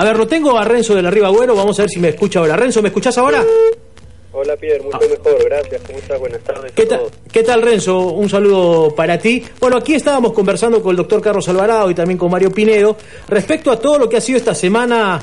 A 0.00 0.04
ver, 0.04 0.16
lo 0.16 0.28
tengo 0.28 0.56
a 0.56 0.64
Renzo 0.64 0.94
de 0.94 1.02
la 1.02 1.10
Riva 1.10 1.26
Agüero, 1.26 1.56
vamos 1.56 1.76
a 1.80 1.82
ver 1.82 1.90
si 1.90 1.98
me 1.98 2.10
escucha 2.10 2.38
ahora. 2.38 2.54
Renzo, 2.54 2.80
¿me 2.80 2.86
escuchás 2.86 3.18
ahora? 3.18 3.44
Hola 4.30 4.56
Pierre, 4.56 4.80
mucho 4.84 5.00
mejor, 5.00 5.44
gracias. 5.44 5.82
¿Cómo 5.84 5.98
estás? 5.98 6.20
Buenas 6.20 6.40
tardes. 6.44 6.70
¿Qué, 6.70 6.86
todos. 6.86 7.10
¿Qué 7.32 7.42
tal, 7.42 7.62
Renzo? 7.62 8.12
Un 8.12 8.28
saludo 8.28 8.94
para 8.94 9.18
ti. 9.18 9.42
Bueno, 9.58 9.76
aquí 9.78 9.94
estábamos 9.96 10.34
conversando 10.34 10.80
con 10.80 10.92
el 10.92 10.98
doctor 10.98 11.20
Carlos 11.20 11.48
Alvarado 11.48 11.90
y 11.90 11.96
también 11.96 12.16
con 12.16 12.30
Mario 12.30 12.52
Pinedo 12.52 12.96
respecto 13.26 13.72
a 13.72 13.80
todo 13.80 13.98
lo 13.98 14.08
que 14.08 14.18
ha 14.18 14.20
sido 14.20 14.38
esta 14.38 14.54
semana 14.54 15.20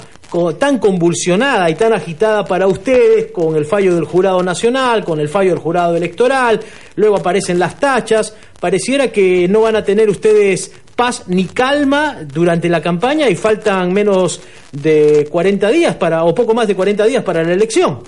tan 0.59 0.79
convulsionada 0.79 1.69
y 1.69 1.75
tan 1.75 1.93
agitada 1.93 2.43
para 2.43 2.67
ustedes 2.67 3.31
con 3.31 3.55
el 3.55 3.63
fallo 3.63 3.95
del 3.95 4.03
jurado 4.03 4.43
nacional, 4.43 5.05
con 5.05 5.21
el 5.21 5.29
fallo 5.29 5.51
del 5.51 5.59
jurado 5.59 5.95
electoral, 5.95 6.59
luego 6.95 7.15
aparecen 7.15 7.57
las 7.57 7.79
tachas. 7.79 8.35
Pareciera 8.59 9.11
que 9.11 9.47
no 9.47 9.61
van 9.61 9.77
a 9.77 9.83
tener 9.83 10.09
ustedes 10.09 10.71
paz 10.95 11.27
ni 11.27 11.45
calma 11.45 12.19
durante 12.25 12.69
la 12.69 12.81
campaña 12.81 13.29
y 13.29 13.35
faltan 13.35 13.91
menos 13.93 14.41
de 14.71 15.27
40 15.29 15.69
días 15.69 15.95
para, 15.95 16.23
o 16.23 16.33
poco 16.33 16.53
más 16.53 16.67
de 16.67 16.75
40 16.75 17.05
días 17.05 17.23
para 17.23 17.43
la 17.43 17.53
elección. 17.53 18.03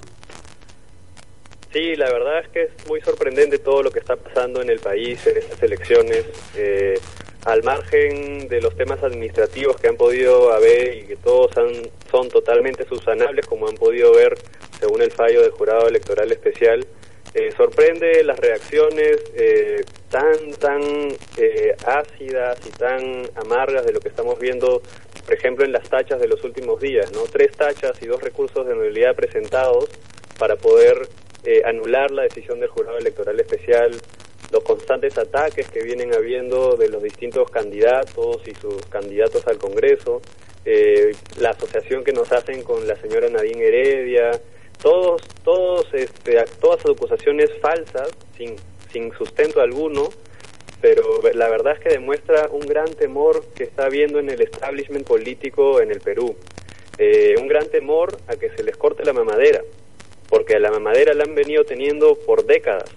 Sí, 1.73 1.95
la 1.95 2.09
verdad 2.11 2.39
es 2.39 2.47
que 2.49 2.61
es 2.63 2.69
muy 2.87 3.01
sorprendente 3.01 3.59
todo 3.59 3.83
lo 3.83 3.91
que 3.91 3.99
está 3.99 4.15
pasando 4.15 4.61
en 4.61 4.69
el 4.69 4.79
país 4.79 5.25
en 5.27 5.37
estas 5.37 5.61
elecciones. 5.61 6.25
Eh, 6.55 6.97
al 7.45 7.63
margen 7.63 8.47
de 8.49 8.59
los 8.61 8.75
temas 8.75 9.01
administrativos 9.03 9.77
que 9.77 9.87
han 9.87 9.95
podido 9.95 10.51
haber 10.53 10.97
y 10.97 11.01
que 11.03 11.15
todos 11.17 11.55
han- 11.57 11.89
son 12.11 12.29
totalmente 12.29 12.85
subsanables, 12.85 13.45
como 13.45 13.67
han 13.67 13.75
podido 13.75 14.13
ver 14.13 14.37
según 14.79 15.01
el 15.01 15.11
fallo 15.11 15.41
del 15.41 15.51
jurado 15.51 15.87
electoral 15.87 16.31
especial, 16.31 16.85
eh, 17.33 17.51
sorprende 17.55 18.23
las 18.23 18.37
reacciones 18.39 19.17
eh, 19.35 19.83
tan, 20.09 20.51
tan 20.59 20.81
eh, 21.37 21.75
ácidas 21.85 22.59
y 22.65 22.69
tan 22.71 23.29
amargas 23.35 23.85
de 23.85 23.93
lo 23.93 23.99
que 23.99 24.09
estamos 24.09 24.39
viendo, 24.39 24.81
por 25.25 25.33
ejemplo, 25.33 25.65
en 25.65 25.71
las 25.71 25.89
tachas 25.89 26.19
de 26.19 26.27
los 26.27 26.43
últimos 26.43 26.79
días, 26.79 27.11
¿no? 27.11 27.23
Tres 27.23 27.51
tachas 27.51 28.01
y 28.01 28.05
dos 28.05 28.21
recursos 28.21 28.65
de 28.65 28.75
nulidad 28.75 29.15
presentados 29.15 29.89
para 30.37 30.55
poder 30.55 31.07
eh, 31.43 31.61
anular 31.65 32.11
la 32.11 32.23
decisión 32.23 32.59
del 32.59 32.69
jurado 32.69 32.97
electoral 32.97 33.39
especial, 33.39 33.91
los 34.51 34.63
constantes 34.63 35.17
ataques 35.17 35.69
que 35.69 35.83
vienen 35.83 36.13
habiendo 36.13 36.77
de 36.77 36.89
los 36.89 37.03
distintos 37.03 37.49
candidatos 37.51 38.41
y 38.47 38.55
sus 38.55 38.85
candidatos 38.85 39.45
al 39.47 39.57
Congreso, 39.57 40.21
eh, 40.63 41.11
la 41.39 41.49
asociación 41.49 42.03
que 42.03 42.13
nos 42.13 42.31
hacen 42.31 42.63
con 42.63 42.87
la 42.87 42.95
señora 42.95 43.29
Nadine 43.29 43.67
Heredia, 43.67 44.31
todos, 44.81 45.21
todos, 45.43 45.87
este, 45.93 46.43
todas 46.61 46.85
acusaciones 46.85 47.49
falsas, 47.61 48.09
sin, 48.37 48.55
sin 48.91 49.11
sustento 49.13 49.61
alguno, 49.61 50.09
pero 50.81 51.21
la 51.33 51.49
verdad 51.49 51.73
es 51.73 51.79
que 51.79 51.89
demuestra 51.89 52.49
un 52.51 52.61
gran 52.61 52.93
temor 52.93 53.43
que 53.55 53.63
está 53.63 53.85
habiendo 53.85 54.19
en 54.19 54.29
el 54.29 54.41
establishment 54.41 55.07
político 55.07 55.81
en 55.81 55.91
el 55.91 55.99
Perú. 55.99 56.35
Eh, 56.97 57.35
un 57.39 57.47
gran 57.47 57.67
temor 57.69 58.17
a 58.27 58.35
que 58.35 58.49
se 58.49 58.63
les 58.63 58.75
corte 58.77 59.03
la 59.03 59.13
mamadera, 59.13 59.61
porque 60.29 60.59
la 60.59 60.71
mamadera 60.71 61.13
la 61.13 61.23
han 61.23 61.35
venido 61.35 61.63
teniendo 61.63 62.15
por 62.15 62.45
décadas 62.45 62.89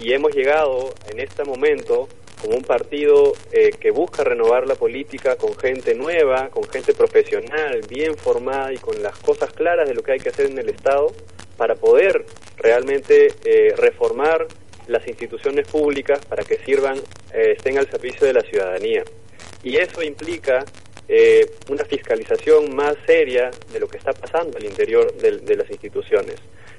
y 0.00 0.12
hemos 0.12 0.34
llegado 0.34 0.94
en 1.10 1.20
este 1.20 1.44
momento 1.44 2.08
como 2.40 2.56
un 2.56 2.62
partido 2.62 3.32
eh, 3.52 3.70
que 3.80 3.90
busca 3.90 4.22
renovar 4.22 4.66
la 4.66 4.76
política 4.76 5.36
con 5.36 5.56
gente 5.56 5.94
nueva, 5.94 6.50
con 6.50 6.64
gente 6.64 6.94
profesional, 6.94 7.80
bien 7.88 8.16
formada 8.16 8.72
y 8.72 8.78
con 8.78 9.02
las 9.02 9.18
cosas 9.18 9.52
claras 9.52 9.88
de 9.88 9.94
lo 9.94 10.02
que 10.02 10.12
hay 10.12 10.20
que 10.20 10.28
hacer 10.28 10.46
en 10.46 10.58
el 10.58 10.68
Estado 10.68 11.12
para 11.56 11.74
poder 11.74 12.24
realmente 12.56 13.34
eh, 13.44 13.74
reformar 13.76 14.46
las 14.88 15.06
instituciones 15.06 15.66
públicas 15.68 16.18
para 16.26 16.42
que 16.42 16.56
sirvan, 16.64 16.98
eh, 17.32 17.54
estén 17.56 17.78
al 17.78 17.88
servicio 17.90 18.26
de 18.26 18.32
la 18.32 18.40
ciudadanía. 18.42 19.04
Y 19.62 19.76
eso 19.76 20.02
implica 20.02 20.64
eh, 21.10 21.46
una 21.70 21.84
fiscalización 21.86 22.74
más 22.76 22.94
seria 23.06 23.50
de 23.72 23.80
lo 23.80 23.88
que 23.88 23.96
está 23.96 24.12
pasando 24.12 24.58
al 24.58 24.64
interior 24.64 25.14
del- 25.16 25.42
de, 25.44 25.56
las 25.56 25.70
instituciones. 25.70 26.36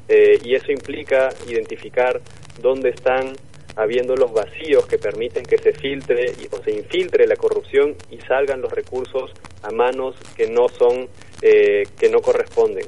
Eh, 0.08 0.38
y 0.44 0.54
eso 0.54 0.72
implica 0.72 1.30
identificar 1.48 2.22
dónde 2.62 2.90
están 2.90 3.34
habiendo 3.76 4.16
los 4.16 4.32
vacíos 4.32 4.86
que 4.86 5.00
permiten 5.00 5.44
que 5.45 5.58
se 5.58 5.72
filtre 5.73 6.33
y, 6.42 6.48
o 6.56 6.62
se 6.64 6.72
infiltre 6.72 7.26
la 7.26 7.36
corrupción 7.38 7.95
y 8.12 8.20
salgan 8.22 8.62
los 8.62 8.72
recursos 8.72 9.32
a 9.64 9.72
manos 9.72 10.16
que 10.36 10.48
no 10.48 10.67
son, 10.70 11.08
eh, 11.42 11.88
que 12.00 12.10
no 12.10 12.20
corresponden. 12.22 12.86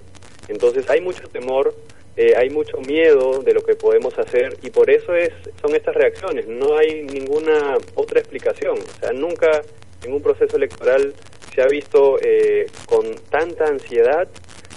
Entonces 0.47 0.88
hay 0.91 1.01
mucho 1.01 1.28
temor, 1.29 1.74
eh, 2.21 2.35
hay 2.37 2.51
mucho 2.51 2.77
miedo 2.77 3.41
de 3.43 3.51
lo 3.51 3.63
que 3.63 3.73
podemos 3.73 4.13
hacer 4.19 4.55
y 4.61 4.69
por 4.69 4.91
eso 4.91 5.15
es, 5.15 5.31
son 5.59 5.75
estas 5.75 5.95
reacciones. 5.95 6.47
No 6.47 6.77
hay 6.77 7.01
ninguna 7.01 7.77
otra 7.95 8.19
explicación. 8.19 8.77
O 8.77 8.99
sea, 8.99 9.11
nunca 9.11 9.63
en 10.03 10.13
un 10.13 10.21
proceso 10.21 10.55
electoral 10.55 11.15
se 11.55 11.63
ha 11.63 11.65
visto 11.65 12.19
eh, 12.21 12.67
con 12.85 13.15
tanta 13.31 13.65
ansiedad 13.65 14.27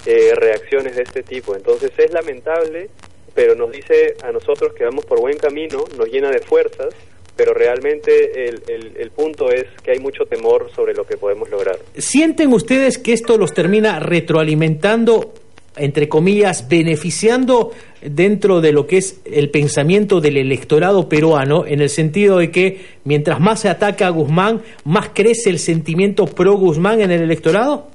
eh, 0.07 0.33
reacciones 0.35 0.97
de 0.97 1.03
este 1.03 1.23
tipo. 1.23 1.55
Entonces 1.55 1.93
es 1.99 2.15
lamentable, 2.15 2.89
pero 3.35 3.55
nos 3.55 3.73
dice 3.73 4.17
a 4.23 4.33
nosotros 4.33 4.73
que 4.73 4.85
vamos 4.85 5.05
por 5.05 5.21
buen 5.21 5.37
camino, 5.37 5.85
nos 5.99 6.09
llena 6.09 6.31
de 6.31 6.39
fuerzas, 6.39 6.95
pero 7.37 7.53
realmente 7.53 8.47
el, 8.47 9.11
punto 9.11 9.51
es 9.51 9.67
que 9.83 9.91
hay 9.91 9.99
mucho 9.99 10.25
temor 10.25 10.71
sobre 10.75 10.95
lo 10.95 11.05
que 11.05 11.19
podemos 11.19 11.51
lograr. 11.51 11.79
¿Sienten 11.95 12.55
ustedes 12.55 12.97
que 12.97 13.13
esto 13.13 13.37
los 13.37 13.53
termina 13.53 14.01
retroalimentando, 14.01 15.35
entre 15.77 16.09
comillas, 16.09 16.69
beneficiando 16.69 17.73
dentro 18.01 18.61
de 18.61 18.73
lo 18.73 18.87
que 18.87 18.99
es 18.99 19.21
el 19.25 19.51
pensamiento 19.51 20.21
del 20.21 20.37
electorado 20.37 21.09
peruano, 21.09 21.67
en 21.67 21.81
el 21.81 21.89
sentido 21.89 22.39
de 22.39 22.51
que 22.51 22.81
mientras 23.05 23.41
más 23.41 23.61
se 23.61 23.69
ataca 23.69 24.07
a 24.07 24.11
Guzmán, 24.11 24.63
más 24.85 25.11
crece 25.15 25.51
el 25.51 25.59
sentimiento 25.59 26.27
pro 26.27 26.55
Guzmán 26.55 27.01
en 27.01 27.11
el 27.11 27.23
electorado? 27.23 27.89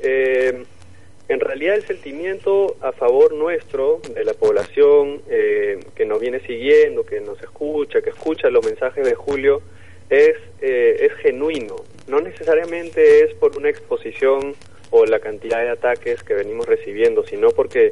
Eh, 0.00 0.64
en 1.28 1.40
realidad 1.40 1.76
el 1.76 1.86
sentimiento 1.86 2.76
a 2.82 2.92
favor 2.92 3.32
nuestro, 3.32 4.00
de 4.14 4.24
la 4.24 4.34
población 4.34 5.22
eh, 5.30 5.80
que 5.94 6.04
nos 6.04 6.20
viene 6.20 6.40
siguiendo, 6.40 7.06
que 7.06 7.20
nos 7.20 7.40
escucha, 7.40 8.02
que 8.02 8.10
escucha 8.10 8.50
los 8.50 8.64
mensajes 8.66 9.04
de 9.04 9.14
Julio, 9.14 9.62
es, 10.10 10.36
eh, 10.60 11.06
es 11.06 11.12
genuino. 11.22 11.76
No 12.06 12.20
necesariamente 12.20 13.24
es 13.24 13.34
por 13.34 13.56
una 13.56 13.70
exposición 13.70 14.54
o 14.92 15.04
la 15.04 15.18
cantidad 15.18 15.60
de 15.60 15.70
ataques 15.70 16.22
que 16.22 16.34
venimos 16.34 16.66
recibiendo, 16.66 17.24
sino 17.24 17.50
porque 17.50 17.90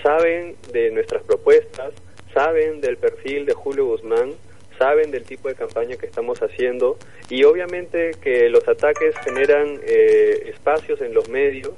saben 0.00 0.54
de 0.72 0.92
nuestras 0.92 1.24
propuestas, 1.24 1.92
saben 2.32 2.80
del 2.80 2.96
perfil 2.96 3.44
de 3.46 3.54
Julio 3.54 3.86
Guzmán, 3.86 4.34
saben 4.78 5.10
del 5.10 5.24
tipo 5.24 5.48
de 5.48 5.54
campaña 5.54 5.96
que 5.96 6.06
estamos 6.06 6.40
haciendo 6.42 6.96
y 7.28 7.44
obviamente 7.44 8.12
que 8.22 8.48
los 8.48 8.66
ataques 8.68 9.14
generan 9.24 9.80
eh, 9.84 10.44
espacios 10.46 11.00
en 11.00 11.14
los 11.14 11.28
medios, 11.28 11.72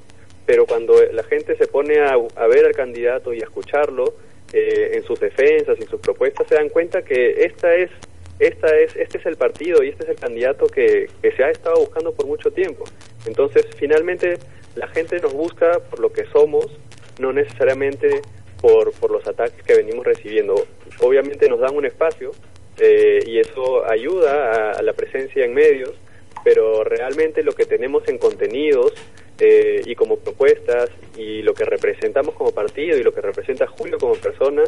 pero 0.44 0.66
cuando 0.66 0.94
la 1.12 1.22
gente 1.22 1.56
se 1.56 1.66
pone 1.66 2.00
a, 2.00 2.14
a 2.14 2.46
ver 2.46 2.66
al 2.66 2.72
candidato 2.72 3.32
y 3.32 3.40
a 3.40 3.44
escucharlo 3.44 4.14
eh, 4.52 4.92
en 4.94 5.02
sus 5.02 5.18
defensas 5.18 5.78
y 5.80 5.84
sus 5.84 6.00
propuestas, 6.00 6.46
se 6.48 6.54
dan 6.54 6.68
cuenta 6.68 7.02
que 7.02 7.44
esta 7.44 7.74
es, 7.74 7.90
esta 8.38 8.68
es, 8.76 8.96
este 8.96 9.18
es 9.18 9.26
el 9.26 9.36
partido 9.36 9.82
y 9.82 9.90
este 9.90 10.04
es 10.04 10.10
el 10.10 10.16
candidato 10.16 10.66
que, 10.66 11.08
que 11.22 11.32
se 11.32 11.44
ha 11.44 11.50
estado 11.50 11.80
buscando 11.80 12.12
por 12.12 12.26
mucho 12.26 12.50
tiempo. 12.50 12.84
Entonces, 13.26 13.66
finalmente, 13.76 14.38
la 14.74 14.88
gente 14.88 15.20
nos 15.20 15.32
busca 15.32 15.78
por 15.78 16.00
lo 16.00 16.12
que 16.12 16.24
somos, 16.26 16.66
no 17.18 17.32
necesariamente 17.32 18.22
por, 18.60 18.92
por 18.92 19.10
los 19.10 19.26
ataques 19.26 19.62
que 19.62 19.74
venimos 19.74 20.04
recibiendo. 20.04 20.66
Obviamente 21.00 21.48
nos 21.48 21.60
dan 21.60 21.76
un 21.76 21.86
espacio 21.86 22.32
eh, 22.78 23.20
y 23.26 23.38
eso 23.38 23.88
ayuda 23.88 24.52
a, 24.52 24.70
a 24.72 24.82
la 24.82 24.92
presencia 24.92 25.44
en 25.44 25.54
medios, 25.54 25.92
pero 26.42 26.82
realmente 26.82 27.42
lo 27.42 27.52
que 27.52 27.66
tenemos 27.66 28.06
en 28.08 28.18
contenidos 28.18 28.92
eh, 29.38 29.82
y 29.84 29.96
como 29.96 30.16
propuestas 30.16 30.90
y 31.16 31.42
lo 31.42 31.54
que 31.54 31.64
representamos 31.64 32.36
como 32.36 32.52
partido 32.52 32.96
y 32.96 33.02
lo 33.02 33.12
que 33.12 33.20
representa 33.20 33.66
Julio 33.66 33.98
como 33.98 34.14
persona 34.14 34.62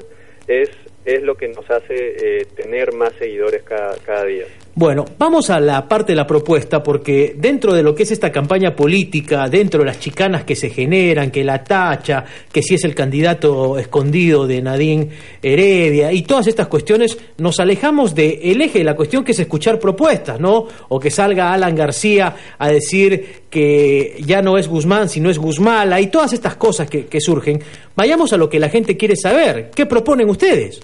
es, 0.47 0.71
es 1.05 1.23
lo 1.23 1.37
que 1.37 1.49
nos 1.49 1.71
hace 1.71 1.95
eh, 2.41 2.47
tener 2.57 2.93
más 2.93 3.13
seguidores 3.15 3.63
cada, 3.63 3.97
cada 3.99 4.25
día. 4.25 4.47
Bueno, 4.79 5.07
vamos 5.19 5.49
a 5.49 5.59
la 5.59 5.89
parte 5.89 6.13
de 6.13 6.17
la 6.17 6.27
propuesta 6.27 6.83
porque 6.83 7.35
dentro 7.39 7.73
de 7.73 7.83
lo 7.83 7.95
que 7.95 8.03
es 8.03 8.11
esta 8.11 8.31
campaña 8.31 8.77
política, 8.77 9.49
dentro 9.49 9.81
de 9.81 9.87
las 9.87 9.99
chicanas 9.99 10.45
que 10.45 10.55
se 10.55 10.69
generan, 10.69 11.31
que 11.31 11.43
la 11.43 11.65
tacha, 11.65 12.27
que 12.53 12.63
si 12.63 12.75
es 12.75 12.85
el 12.85 12.95
candidato 12.95 13.79
escondido 13.79 14.47
de 14.47 14.61
Nadine 14.61 15.09
Heredia 15.41 16.13
y 16.13 16.25
todas 16.25 16.47
estas 16.49 16.67
cuestiones, 16.67 17.17
nos 17.39 17.59
alejamos 17.59 18.15
del 18.15 18.61
eje 18.61 18.81
de 18.81 18.85
la 18.85 18.95
cuestión 18.95 19.25
que 19.25 19.33
es 19.33 19.39
escuchar 19.39 19.79
propuestas, 19.79 20.39
¿no? 20.39 20.67
O 20.91 21.01
que 21.01 21.11
salga 21.11 21.55
Alan 21.55 21.75
García 21.75 22.37
a 22.59 22.69
decir 22.69 23.45
que 23.49 24.23
ya 24.27 24.43
no 24.43 24.59
es 24.59 24.69
Guzmán, 24.69 25.09
sino 25.09 25.31
es 25.31 25.39
Guzmala 25.39 26.03
y 26.03 26.09
todas 26.09 26.35
estas 26.35 26.57
cosas 26.57 26.91
que, 26.91 27.07
que 27.07 27.23
surgen. 27.23 27.63
Vayamos 27.97 28.35
a 28.35 28.37
lo 28.37 28.51
que 28.51 28.61
la 28.61 28.69
gente 28.69 28.95
quiere 28.95 29.17
saber. 29.17 29.71
¿Qué 29.75 29.87
proponen 29.87 30.29
ustedes? 30.29 30.83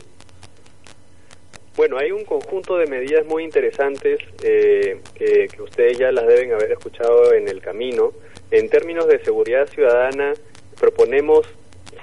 Bueno, 1.82 1.99
hay 1.99 2.12
un 2.12 2.25
conjunto 2.25 2.76
de 2.76 2.87
medidas 2.87 3.26
muy 3.26 3.43
interesantes 3.43 4.20
eh, 4.44 5.00
que, 5.17 5.49
que 5.49 5.62
ustedes 5.62 5.99
ya 5.99 6.12
las 6.12 6.29
deben 6.29 6.52
haber 6.52 6.70
escuchado 6.70 7.32
en 7.34 7.49
el 7.49 7.61
camino. 7.61 8.12
En 8.52 8.69
términos 8.69 9.08
de 9.08 9.19
seguridad 9.19 9.67
ciudadana, 9.67 10.32
proponemos 10.79 11.44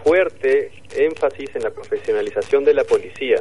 fuerte 0.04 0.74
énfasis 0.98 1.56
en 1.56 1.64
la 1.64 1.70
profesionalización 1.70 2.66
de 2.66 2.74
la 2.74 2.84
policía. 2.84 3.38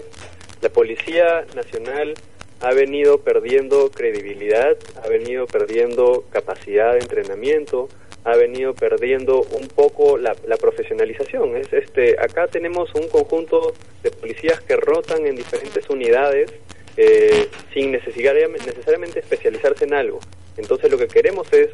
La 0.61 0.69
Policía 0.69 1.44
Nacional 1.56 2.14
ha 2.61 2.73
venido 2.73 3.19
perdiendo 3.19 3.90
credibilidad, 3.90 4.76
ha 5.02 5.08
venido 5.08 5.49
perdiendo 5.49 6.25
capacidad 6.31 6.93
de 6.93 7.00
entrenamiento, 7.00 7.88
ha 8.25 8.37
venido 8.37 8.75
perdiendo 8.75 9.43
un 9.43 9.69
poco 9.69 10.19
la, 10.19 10.35
profesionalización. 10.61 11.56
Es, 11.56 11.73
este, 11.73 12.17
acá 12.20 12.47
tenemos 12.49 12.94
un 12.94 13.09
conjunto 13.09 13.75
de 14.03 14.11
policías 14.11 14.61
que 14.61 14.76
rotan 14.76 15.26
en 15.26 15.37
diferentes 15.37 15.88
unidades 15.88 16.53
eh, 16.97 17.49
sin 17.73 17.93
necesariamente 17.93 19.20
especializarse 19.20 19.85
en 19.85 19.94
algo. 19.94 20.20
Entonces 20.56 20.91
lo 20.91 20.99
que 20.99 21.06
queremos 21.06 21.53
es, 21.53 21.69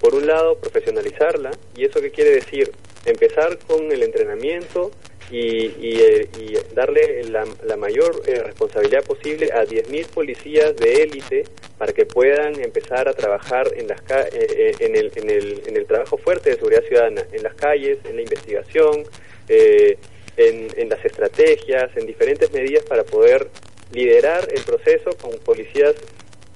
por 0.00 0.14
un 0.14 0.26
lado, 0.26 0.56
profesionalizarla, 0.58 1.50
y 1.74 1.84
eso 1.84 2.00
qué 2.00 2.10
quiere 2.10 2.30
decir, 2.30 2.70
empezar 3.06 3.58
con 3.66 3.90
el 3.90 4.02
entrenamiento 4.02 4.90
y, 5.30 6.00
eh, 6.00 6.28
darle 6.74 7.24
la, 7.24 7.76
mayor 7.76 8.22
eh, 8.26 8.42
responsabilidad 8.42 9.02
posible 9.04 9.50
a 9.52 9.64
10.000 9.64 10.06
policías 10.06 10.76
de 10.76 11.02
élite 11.02 11.44
para 11.78 11.92
que 11.92 12.06
puedan 12.06 12.60
empezar 12.60 13.08
a 13.08 13.12
trabajar 13.12 13.68
en, 13.76 13.88
las, 13.88 14.00
eh, 14.32 14.74
en, 14.78 14.94
el, 14.94 15.12
en, 15.16 15.30
el, 15.30 15.62
en, 15.66 15.76
el, 15.76 15.86
trabajo 15.86 16.16
fuerte 16.16 16.50
de 16.50 16.56
seguridad 16.56 16.82
ciudadana, 16.84 17.22
en 17.32 17.42
las 17.42 17.54
calles, 17.54 17.98
en 18.04 18.16
la 18.16 18.22
investigación, 18.22 19.04
en, 19.48 20.68
en 20.76 20.88
las 20.88 21.04
estrategias, 21.04 21.96
en 21.96 22.06
diferentes 22.06 22.52
medidas 22.52 22.84
para 22.84 23.04
poder 23.04 23.48
liderar 23.92 24.48
el 24.52 24.62
proceso 24.62 25.10
con 25.20 25.32
policías 25.38 25.94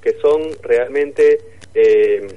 que 0.03 0.15
son 0.21 0.43
realmente 0.63 1.39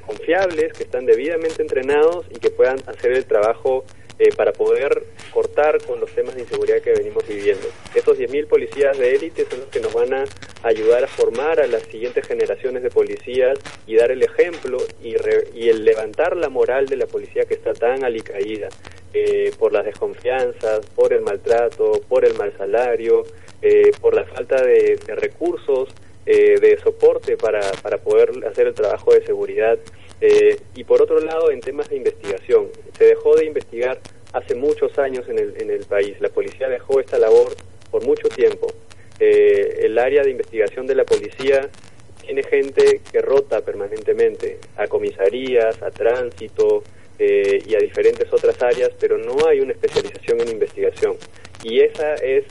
confiables, 0.06 0.74
que 0.74 0.84
están 0.84 1.06
debidamente 1.06 1.62
entrenados 1.62 2.26
y 2.30 2.40
que 2.40 2.52
puedan 2.52 2.78
hacer 2.86 3.14
el 3.14 3.26
trabajo 3.26 3.84
eh, 4.20 4.30
para 4.36 4.54
poder 4.54 5.04
cortar 5.34 5.84
con 5.84 6.00
los 6.00 6.12
temas 6.12 6.36
de 6.36 6.42
inseguridad 6.42 6.82
que 6.82 6.92
venimos 6.92 7.28
viviendo. 7.28 7.68
Estos 7.96 8.20
10.000 8.20 8.48
policías 8.48 8.96
de 8.96 9.16
élite 9.16 9.48
son 9.50 9.62
los 9.62 9.70
que 9.70 9.80
nos 9.80 9.92
van 9.92 10.14
a 10.14 10.26
ayudar 10.62 11.04
a 11.04 11.08
formar 11.08 11.60
a 11.60 11.66
las 11.66 11.82
siguientes 11.84 12.28
generaciones 12.28 12.84
de 12.84 12.92
policías 12.92 13.58
y 13.88 13.96
dar 13.96 14.12
el 14.12 14.22
ejemplo 14.22 14.78
y, 15.02 15.16
y 15.56 15.70
el 15.70 15.84
levantar 15.84 16.38
la 16.38 16.50
moral 16.50 16.86
de 16.86 16.98
la 16.98 17.08
policía 17.08 17.46
que 17.46 17.56
está 17.56 17.74
tan 17.74 18.04
alicaída 18.04 18.70
eh, 19.16 19.52
por 19.58 19.74
las 19.74 19.84
desconfianzas, 19.84 20.86
por 20.96 21.12
el 21.12 21.22
maltrato, 21.22 22.00
por 22.08 22.24
el 22.24 22.36
mal 22.36 22.54
salario, 22.56 23.24
eh, 23.64 23.92
por 24.00 24.14
la 24.14 24.26
falta 24.26 24.62
de, 24.62 25.00
recursos, 25.08 25.90
de 26.24 26.80
soporte 26.82 27.36
para, 27.36 27.60
para 27.82 27.98
poder 27.98 28.32
hacer 28.48 28.68
el 28.68 28.74
trabajo 28.76 29.12
de 29.12 29.26
seguridad 29.26 29.78
eh, 30.26 30.58
y 30.74 30.86
por 30.86 31.02
otro 31.02 31.20
lado, 31.20 31.52
en 31.52 31.60
temas 31.60 31.90
de 31.90 31.98
investigación, 31.98 32.70
se 32.98 33.04
dejó 33.04 33.36
de 33.36 33.46
investigar 33.46 34.00
hace 34.32 34.56
muchos 34.56 34.98
años 34.98 35.28
en 35.28 35.38
el, 35.38 35.62
en 35.62 35.70
el 35.70 35.84
país. 35.84 36.16
La 36.22 36.30
policía 36.30 36.70
dejó 36.70 37.02
esta 37.02 37.20
labor 37.20 37.54
por 37.92 38.06
mucho 38.06 38.30
tiempo. 38.30 38.68
Eh, 39.20 39.80
el 39.82 40.00
área 40.00 40.24
de 40.24 40.32
investigación 40.32 40.88
de 40.88 40.96
la 40.96 41.04
policía 41.04 41.70
tiene 42.22 42.42
gente 42.44 43.02
que 43.12 43.20
rota 43.20 43.66
permanentemente 43.66 44.60
a 44.78 44.88
comisarías, 44.88 45.84
a 45.84 45.92
tránsito 45.92 46.86
eh, 47.20 47.62
y 47.68 47.76
a 47.76 47.80
diferentes 47.80 48.32
otras 48.32 48.64
áreas, 48.64 48.92
pero 48.98 49.18
no 49.18 49.46
hay 49.46 49.60
una 49.60 49.74
especialización 49.74 50.40
en 50.40 50.52
investigación. 50.52 51.18
Y 51.64 51.82
esa 51.82 52.16
es 52.16 52.46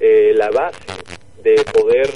la 0.00 0.50
base 0.50 0.80
de 1.44 1.54
poder 1.72 2.10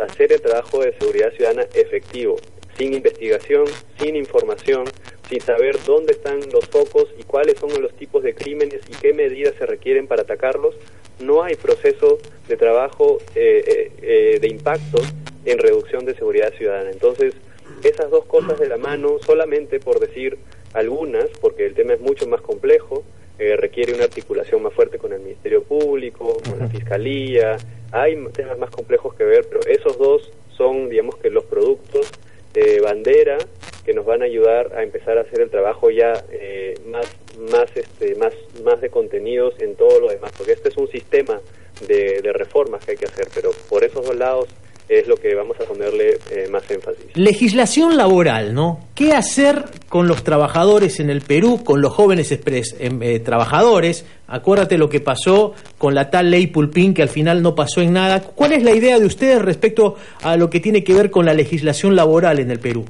hacer 0.00 0.32
el 0.32 0.40
trabajo 0.40 0.78
de 0.84 0.92
seguridad 0.96 1.32
ciudadana 1.32 1.66
efectivo 1.74 2.36
sin 2.76 2.94
investigación, 2.94 3.64
sin 3.98 4.16
información, 4.16 4.84
sin 5.28 5.40
saber 5.40 5.76
dónde 5.86 6.12
están 6.12 6.40
los 6.52 6.66
focos 6.68 7.08
y 7.18 7.22
cuáles 7.22 7.58
son 7.58 7.70
los 7.80 7.94
tipos 7.94 8.22
de 8.22 8.34
crímenes 8.34 8.80
y 8.88 8.92
qué 9.00 9.12
medidas 9.12 9.54
se 9.58 9.66
requieren 9.66 10.06
para 10.06 10.22
atacarlos, 10.22 10.74
no 11.20 11.42
hay 11.42 11.54
proceso 11.54 12.18
de 12.48 12.56
trabajo 12.56 13.18
eh, 13.34 13.64
eh, 13.66 13.92
eh, 14.02 14.38
de 14.40 14.48
impacto 14.48 14.98
en 15.44 15.58
reducción 15.58 16.04
de 16.04 16.14
seguridad 16.14 16.52
ciudadana. 16.54 16.90
Entonces, 16.90 17.34
esas 17.82 18.10
dos 18.10 18.24
cosas 18.26 18.58
de 18.58 18.68
la 18.68 18.76
mano, 18.76 19.18
solamente 19.24 19.78
por 19.78 20.00
decir 20.00 20.38
algunas, 20.72 21.26
porque 21.40 21.66
el 21.66 21.74
tema 21.74 21.94
es 21.94 22.00
mucho 22.00 22.26
más 22.26 22.40
complejo, 22.40 23.04
requiere 23.36 23.92
una 23.92 24.04
articulación 24.04 24.62
más 24.62 24.72
fuerte 24.72 24.96
con 24.96 25.12
el 25.12 25.20
Ministerio 25.20 25.64
Público, 25.64 26.36
con 26.48 26.58
la 26.58 26.68
Fiscalía, 26.68 27.56
hay 27.90 28.16
temas 28.32 28.58
más 28.58 28.70
complejos 28.70 29.14
que 29.14 29.24
ver, 29.24 29.46
pero 29.48 29.60
esos 29.66 29.98
dos 29.98 30.30
son, 30.56 30.88
digamos 30.88 31.16
que 31.16 31.30
los 31.30 31.44
productos 31.44 32.10
de 32.54 32.80
bandera 32.80 33.36
que 33.84 33.92
nos 33.92 34.06
van 34.06 34.22
a 34.22 34.24
ayudar 34.24 34.72
a 34.74 34.82
empezar 34.82 35.18
a 35.18 35.22
hacer 35.22 35.40
el 35.40 35.50
trabajo 35.50 35.90
ya 35.90 36.24
eh, 36.30 36.74
más 36.86 37.06
más 37.50 37.66
este 37.74 38.14
más 38.14 38.32
más 38.62 38.80
de 38.80 38.88
contenidos 38.88 39.54
en 39.60 39.74
todo 39.74 40.00
lo 40.00 40.08
demás 40.08 40.32
porque 40.36 40.52
este 40.52 40.70
es 40.70 40.76
un 40.76 40.88
sistema 40.88 41.40
de, 41.86 42.22
de 42.22 42.32
reformas 42.32 42.84
que 42.84 42.92
hay 42.92 42.96
que 42.96 43.06
hacer 43.06 43.28
pero 43.34 43.50
por 43.68 43.84
esos 43.84 44.06
dos 44.06 44.16
lados 44.16 44.48
es 44.88 45.08
lo 45.08 45.16
que 45.16 45.34
vamos 45.34 45.58
a 45.60 45.64
ponerle 45.64 46.18
eh, 46.30 46.46
más 46.50 46.70
énfasis. 46.70 47.04
Legislación 47.14 47.96
laboral, 47.96 48.54
¿no? 48.54 48.88
¿Qué 48.94 49.12
hacer 49.12 49.64
con 49.88 50.06
los 50.08 50.24
trabajadores 50.24 51.00
en 51.00 51.08
el 51.10 51.22
Perú, 51.22 51.62
con 51.64 51.80
los 51.80 51.92
jóvenes 51.92 52.30
em, 52.32 53.02
eh, 53.02 53.20
trabajadores? 53.20 54.04
Acuérdate 54.26 54.76
lo 54.76 54.88
que 54.88 55.00
pasó 55.00 55.54
con 55.78 55.94
la 55.94 56.10
tal 56.10 56.30
ley 56.30 56.48
Pulpín, 56.48 56.92
que 56.92 57.02
al 57.02 57.08
final 57.08 57.42
no 57.42 57.54
pasó 57.54 57.80
en 57.80 57.94
nada. 57.94 58.22
¿Cuál 58.22 58.52
es 58.52 58.62
la 58.62 58.74
idea 58.74 58.98
de 58.98 59.06
ustedes 59.06 59.40
respecto 59.40 59.96
a 60.22 60.36
lo 60.36 60.50
que 60.50 60.60
tiene 60.60 60.84
que 60.84 60.92
ver 60.92 61.10
con 61.10 61.24
la 61.24 61.34
legislación 61.34 61.96
laboral 61.96 62.38
en 62.38 62.50
el 62.50 62.58
Perú? 62.58 62.84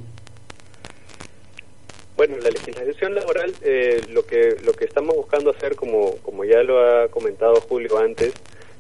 Bueno, 2.17 2.37
la 2.39 2.51
legislación 2.51 3.15
laboral, 3.15 3.53
eh, 3.63 4.01
lo 4.11 4.25
que 4.25 4.57
lo 4.65 4.73
que 4.73 4.85
estamos 4.85 5.17
buscando 5.17 5.51
hacer, 5.51 5.75
como 5.75 6.17
como 6.23 6.45
ya 6.45 6.63
lo 6.63 6.79
ha 6.81 7.09
comentado 7.09 7.57
Julio 7.69 7.99
antes, 7.99 8.33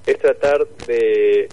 es 0.07 0.19
tratar 0.19 0.67
de 0.87 1.49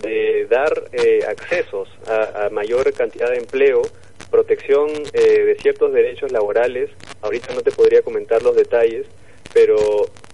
de 0.00 0.46
dar 0.48 0.84
eh, 0.92 1.20
accesos 1.28 1.88
a, 2.06 2.48
mayor 2.50 2.92
cantidad 2.92 3.30
de 3.30 3.38
empleo, 3.38 3.82
protección 4.30 4.88
eh, 5.12 5.44
de 5.44 5.56
ciertos 5.56 5.92
derechos 5.92 6.32
laborales. 6.32 6.90
Ahorita 7.20 7.54
no 7.54 7.60
te 7.60 7.70
podría 7.70 8.02
comentar 8.02 8.42
los 8.42 8.56
detalles, 8.56 9.06
pero, 9.52 9.76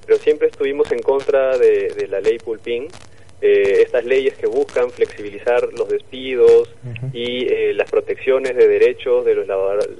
pero 0.06 0.18
siempre 0.18 0.48
estuvimos 0.48 0.90
en 0.92 1.00
contra 1.00 1.58
de, 1.58 2.06
la 2.08 2.20
ley 2.20 2.38
Pulpín. 2.38 2.88
Eh, 3.40 3.82
estas 3.82 4.04
leyes 4.04 4.34
que 4.34 4.48
buscan 4.48 4.90
flexibilizar 4.90 5.72
los 5.72 5.88
despidos 5.88 6.74
y 7.12 7.72
las 7.72 7.88
protecciones 7.88 8.56
de 8.56 8.66
derechos 8.66 9.24
de 9.24 9.36
los, 9.36 9.46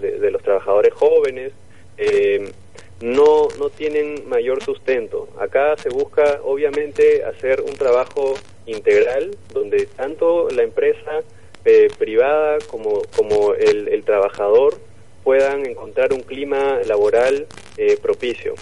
de, 0.00 0.31
los 0.32 0.43
trabajadores 0.43 0.93
jóvenes 0.93 1.52
no, 3.00 3.49
no 3.58 3.70
tienen 3.70 4.28
mayor 4.28 4.62
sustento. 4.62 5.28
Acá 5.38 5.76
se 5.76 5.88
busca 5.88 6.40
obviamente 6.43 7.25
hacer 7.25 7.61
un 7.61 7.75
trabajo 7.76 8.34
integral 8.68 9.36
donde 9.52 9.86
tanto 9.86 10.48
la 10.50 10.62
empresa 10.62 11.22
eh, 11.64 11.88
privada 11.98 12.58
como, 12.70 13.02
como 13.16 13.54
el, 13.54 13.88
el, 13.88 14.04
trabajador 14.04 14.78
puedan 15.24 15.66
encontrar 15.66 16.12
un 16.12 16.20
clima 16.20 16.78
laboral 16.86 17.46
eh, 17.76 17.98
propicio. 18.00 18.54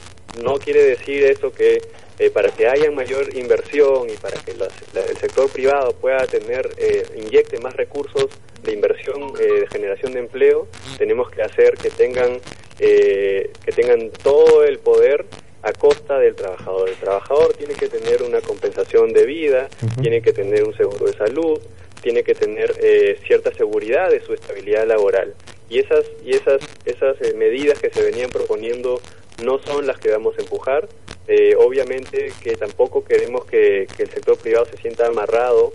No 0.42 0.54
quiere 0.58 0.82
decir 0.82 1.24
eso 1.24 1.52
que 1.52 1.82
eh, 2.18 2.30
para 2.30 2.50
que 2.50 2.66
haya 2.66 2.90
mayor 2.90 3.36
inversión 3.36 4.08
y 4.08 4.16
para 4.16 4.40
que 4.40 4.52
el 4.52 5.16
sector 5.18 5.50
privado 5.50 5.92
pueda 5.92 6.26
tener, 6.26 6.70
inyecte 7.14 7.60
más 7.60 7.76
recursos 7.76 8.26
de 8.62 8.72
inversión, 8.72 9.34
de 9.34 9.66
generación 9.70 10.12
de 10.12 10.20
empleo, 10.20 10.66
tenemos 10.96 11.30
que 11.30 11.42
hacer 11.42 11.74
que 11.74 11.90
tengan, 11.90 12.40
que 12.78 13.50
tengan 13.74 14.10
todo 14.10 14.64
el 14.64 14.78
poder 14.78 15.26
a 15.66 15.72
costa 15.72 16.18
del 16.18 16.34
trabajador. 16.36 16.88
El 16.88 16.94
trabajador 16.94 17.52
tiene 17.54 17.74
que 17.74 17.88
tener 17.88 18.22
una 18.22 18.40
compensación 18.40 19.12
de 19.12 19.26
vida, 19.26 19.68
tiene 20.00 20.22
que 20.22 20.32
tener 20.32 20.62
un 20.62 20.72
seguro 20.76 21.06
de 21.06 21.12
salud, 21.12 21.58
tiene 22.00 22.22
que 22.22 22.34
tener 22.34 22.72
eh, 22.80 23.18
cierta 23.26 23.52
seguridad 23.52 24.10
de 24.10 24.20
su 24.20 24.32
estabilidad 24.32 24.86
laboral. 24.86 25.34
Y 25.68 25.80
esas, 25.80 26.04
y 26.24 26.30
esas, 26.30 26.60
esas 26.84 27.20
eh, 27.20 27.34
medidas 27.34 27.80
que 27.80 27.90
se 27.90 28.00
venían 28.00 28.30
proponiendo 28.30 29.00
no 29.42 29.58
son 29.58 29.88
las 29.88 29.98
que 29.98 30.10
vamos 30.12 30.38
a 30.38 30.42
empujar. 30.42 30.88
Eh, 31.26 31.56
obviamente 31.58 32.30
que 32.40 32.54
tampoco 32.54 33.02
queremos 33.02 33.44
que, 33.46 33.88
el 33.98 34.10
sector 34.10 34.38
privado 34.38 34.66
se 34.66 34.76
sienta 34.76 35.08
amarrado 35.08 35.72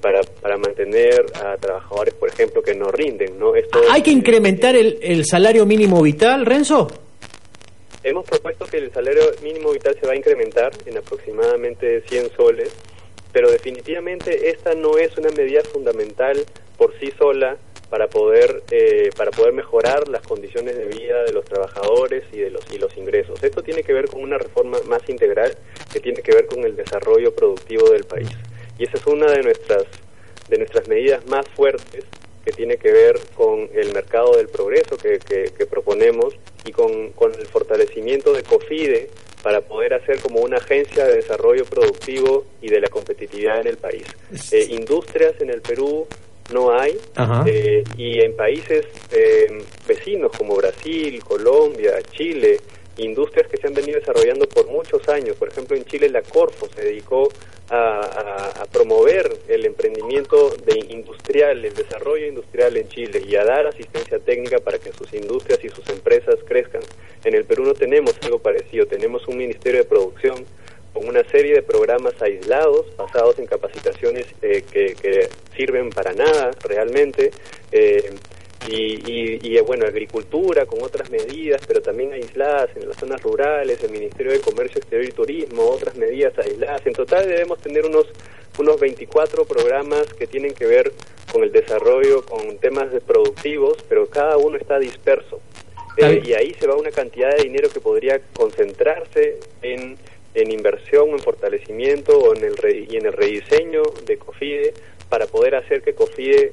para, 0.00 0.20
para 0.40 0.56
mantener 0.56 1.26
a 1.34 1.56
trabajadores, 1.56 2.14
por 2.14 2.28
ejemplo, 2.28 2.62
que 2.62 2.76
no 2.76 2.92
rinden. 2.92 3.36
¿no? 3.36 3.56
Esto, 3.56 3.80
¿Hay 3.90 4.02
que 4.02 4.12
incrementar 4.12 4.76
el, 4.76 5.00
el 5.02 5.24
salario 5.26 5.66
mínimo 5.66 6.00
vital, 6.00 6.46
Renzo? 6.46 6.86
Hemos 8.04 8.26
propuesto 8.26 8.64
que 8.66 8.76
el 8.78 8.92
salario 8.92 9.22
mínimo 9.42 9.72
vital 9.72 9.96
se 10.00 10.06
va 10.06 10.12
a 10.12 10.16
incrementar 10.16 10.72
en 10.86 10.96
aproximadamente 10.98 12.02
100 12.02 12.30
soles, 12.36 12.72
pero 13.32 13.50
definitivamente 13.50 14.50
esta 14.50 14.74
no 14.74 14.98
es 14.98 15.16
una 15.18 15.30
medida 15.30 15.62
fundamental 15.64 16.44
por 16.76 16.96
sí 17.00 17.12
sola 17.18 17.56
para 17.90 18.06
poder 18.08 18.62
eh, 18.70 19.10
para 19.16 19.30
poder 19.32 19.52
mejorar 19.52 20.08
las 20.08 20.22
condiciones 20.22 20.76
de 20.76 20.84
vida 20.84 21.24
de 21.24 21.32
los 21.32 21.44
trabajadores 21.44 22.22
y 22.32 22.38
de 22.38 22.50
los 22.50 22.62
y 22.72 22.78
los 22.78 22.96
ingresos. 22.96 23.42
Esto 23.42 23.62
tiene 23.62 23.82
que 23.82 23.92
ver 23.92 24.06
con 24.08 24.22
una 24.22 24.38
reforma 24.38 24.78
más 24.86 25.08
integral 25.08 25.56
que 25.92 25.98
tiene 25.98 26.22
que 26.22 26.32
ver 26.32 26.46
con 26.46 26.64
el 26.64 26.76
desarrollo 26.76 27.34
productivo 27.34 27.90
del 27.90 28.04
país. 28.04 28.30
Y 28.78 28.84
esa 28.84 28.96
es 28.96 29.06
una 29.06 29.26
de 29.32 29.42
nuestras 29.42 29.84
de 30.48 30.56
nuestras 30.56 30.86
medidas 30.86 31.26
más 31.26 31.48
fuertes 31.48 32.04
que 32.44 32.52
tiene 32.52 32.76
que 32.76 32.92
ver 32.92 33.18
con 33.34 33.68
el 33.74 33.92
mercado 33.92 34.36
del 34.36 34.48
progreso 34.48 34.96
que, 34.96 35.18
que 35.18 35.66
proponemos 35.66 36.34
y 36.68 36.72
con, 36.72 37.10
con 37.12 37.34
el 37.34 37.46
fortalecimiento 37.46 38.32
de 38.32 38.42
COFIDE 38.42 39.10
para 39.42 39.60
poder 39.60 39.94
hacer 39.94 40.20
como 40.20 40.40
una 40.40 40.58
agencia 40.58 41.06
de 41.06 41.16
desarrollo 41.16 41.64
productivo 41.64 42.44
y 42.60 42.68
de 42.68 42.80
la 42.80 42.88
competitividad 42.88 43.60
en 43.60 43.68
el 43.68 43.76
país. 43.76 44.04
Eh, 44.52 44.66
industrias 44.70 45.40
en 45.40 45.50
el 45.50 45.62
Perú 45.62 46.06
no 46.52 46.72
hay. 46.72 46.98
Eh, 47.46 47.84
y 47.96 48.20
en 48.20 48.36
países 48.36 48.86
eh, 49.12 49.46
vecinos 49.86 50.32
como 50.36 50.56
Brasil, 50.56 51.22
Colombia, 51.22 51.94
Chile, 52.10 52.58
industrias 52.98 53.48
que 53.48 53.56
se 53.56 53.66
han 53.66 53.74
venido 53.74 53.98
desarrollando 53.98 54.48
por 54.48 54.66
muchos 54.68 55.08
años. 55.08 55.36
Por 55.36 55.48
ejemplo, 55.48 55.76
en 55.76 55.84
Chile 55.84 56.08
la 56.08 56.22
Corfo 56.22 56.68
se 56.74 56.82
dedicó 56.82 57.28
a, 57.70 58.66
promover 58.72 59.36
el 59.48 59.66
emprendimiento 59.66 60.50
de 60.64 60.78
industrial, 60.90 61.64
el 61.64 61.74
desarrollo 61.74 62.26
industrial 62.26 62.76
en 62.76 62.88
Chile 62.88 63.22
y 63.26 63.34
a 63.36 63.44
dar 63.44 63.66
asistencia 63.66 64.18
técnica 64.18 64.58
para 64.58 64.78
que 64.78 64.92
sus 64.92 65.12
industrias 65.14 65.62
y 65.64 65.68
sus 65.68 65.88
empresas 65.88 66.36
crezcan. 66.46 66.82
En 67.24 67.34
el 67.34 67.44
Perú 67.44 67.64
no 67.64 67.74
tenemos 67.74 68.14
algo 68.22 68.38
parecido, 68.38 68.86
tenemos 68.86 69.26
un 69.26 69.38
Ministerio 69.38 69.80
de 69.80 69.86
Producción 69.86 70.44
con 70.92 71.08
una 71.08 71.24
serie 71.24 71.54
de 71.54 71.62
programas 71.62 72.20
aislados 72.20 72.86
basados 72.96 73.38
en 73.38 73.46
capacitaciones 73.46 74.26
eh, 74.42 74.64
que, 74.70 75.28
sirven 75.56 75.90
para 75.90 76.12
nada 76.12 76.52
realmente. 76.62 77.32
Eh, 77.72 78.12
y, 78.70 79.38
y, 79.42 79.60
bueno, 79.60 79.86
agricultura 79.86 80.66
con 80.66 80.82
otras 80.82 81.10
medidas, 81.10 81.62
pero 81.66 81.80
también 81.80 82.12
aisladas 82.12 82.70
en 82.76 82.88
las 82.88 82.96
zonas 82.98 83.22
rurales, 83.22 83.82
el 83.82 83.90
Ministerio 83.90 84.32
de 84.32 84.40
Comercio 84.40 84.78
Exterior 84.78 85.08
y 85.08 85.12
Turismo, 85.12 85.68
otras 85.68 85.96
medidas 85.96 86.38
aisladas. 86.38 86.86
En 86.86 86.92
total 86.92 87.26
debemos 87.26 87.58
tener 87.60 87.86
unos, 87.86 88.06
unos 88.58 88.78
24 88.78 89.44
programas 89.46 90.12
que 90.14 90.26
tienen 90.26 90.52
que 90.52 90.66
ver 90.66 90.92
con 91.32 91.42
el 91.42 91.52
desarrollo, 91.52 92.24
con 92.24 92.58
temas 92.58 92.88
productivos, 93.06 93.78
pero 93.88 94.08
cada 94.08 94.36
uno 94.36 94.56
está 94.56 94.78
disperso. 94.78 95.40
Eh, 95.96 96.22
y 96.24 96.32
ahí 96.34 96.54
se 96.54 96.66
va 96.66 96.76
una 96.76 96.90
cantidad 96.90 97.34
de 97.36 97.42
dinero 97.42 97.70
que 97.70 97.80
podría 97.80 98.20
concentrarse 98.34 99.40
en, 99.62 99.96
en 100.34 100.52
inversión, 100.52 101.10
en 101.10 101.18
fortalecimiento 101.18 102.18
o 102.18 102.36
en 102.36 102.44
el 102.44 102.86
y 102.88 102.96
en 102.96 103.06
el 103.06 103.12
rediseño 103.12 103.82
de 104.04 104.18
COFIDE 104.18 104.74
para 105.08 105.26
poder 105.26 105.54
hacer 105.56 105.82
que 105.82 105.94
COFIDE 105.94 106.52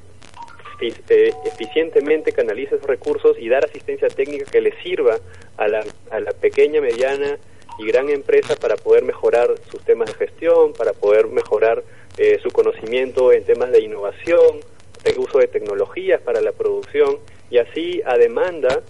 eficientemente 0.79 2.31
canalice 2.31 2.75
esos 2.75 2.87
recursos 2.87 3.37
y 3.39 3.49
dar 3.49 3.65
asistencia 3.65 4.07
técnica 4.07 4.49
que 4.51 4.61
le 4.61 4.73
sirva 4.81 5.17
a 5.57 5.67
la, 5.67 5.83
a 6.11 6.19
la 6.19 6.31
pequeña, 6.31 6.81
mediana 6.81 7.37
y 7.79 7.87
gran 7.87 8.09
empresa 8.09 8.55
para 8.55 8.75
poder 8.75 9.03
mejorar 9.03 9.55
sus 9.69 9.81
temas 9.83 10.07
de 10.07 10.25
gestión, 10.25 10.73
para 10.73 10.93
poder 10.93 11.27
mejorar 11.27 11.83
eh, 12.17 12.39
su 12.41 12.49
conocimiento 12.49 13.33
en 13.33 13.43
temas 13.43 13.71
de 13.71 13.81
innovación, 13.81 14.59
el 15.03 15.19
uso 15.19 15.39
de 15.39 15.47
tecnologías 15.47 16.21
para 16.21 16.41
la 16.41 16.51
producción. 16.51 17.17
Y 17.49 17.57
así 17.57 18.01
a 18.05 18.17
demanda 18.17 18.81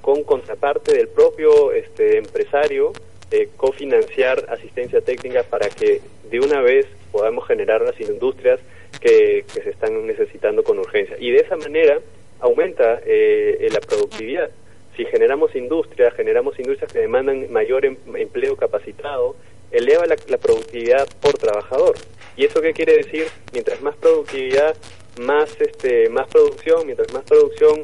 con 0.00 0.22
contraparte 0.24 0.94
del 0.94 1.08
propio 1.08 1.72
este, 1.72 2.18
empresario 2.18 2.92
eh, 3.30 3.48
cofinanciar 3.56 4.46
asistencia 4.50 5.00
técnica 5.00 5.42
para 5.44 5.68
que 5.68 6.00
de 6.30 6.40
una 6.40 6.60
vez 6.60 6.86
podamos 7.10 7.46
generar 7.46 7.80
las 7.80 7.98
industrias 8.00 8.60
que, 9.00 9.44
se 9.52 9.70
están 9.70 10.06
necesitando 10.06 10.62
con 10.64 10.78
urgencia. 10.78 11.16
Y 11.18 11.30
de 11.30 11.38
esa 11.38 11.56
manera 11.56 12.00
aumenta 12.40 13.00
eh, 13.04 13.68
la 13.72 13.80
productividad. 13.80 14.50
Si 14.96 15.04
generamos 15.04 15.54
industria, 15.54 16.10
generamos 16.10 16.58
industrias 16.58 16.92
que 16.92 17.00
demandan 17.00 17.52
mayor 17.52 17.84
em, 17.84 17.96
empleo 18.16 18.56
capacitado, 18.56 19.36
eleva 19.70 20.06
la, 20.06 20.38
productividad 20.38 21.06
por 21.20 21.34
trabajador. 21.34 21.96
¿Y 22.36 22.44
eso 22.44 22.60
qué 22.62 22.72
quiere 22.72 22.96
decir? 22.96 23.26
Mientras 23.52 23.80
más 23.82 23.96
productividad, 23.96 24.76
más 25.20 25.60
este 25.60 26.08
más 26.08 26.28
producción, 26.28 26.86
mientras 26.86 27.12
más 27.12 27.24
producción 27.24 27.82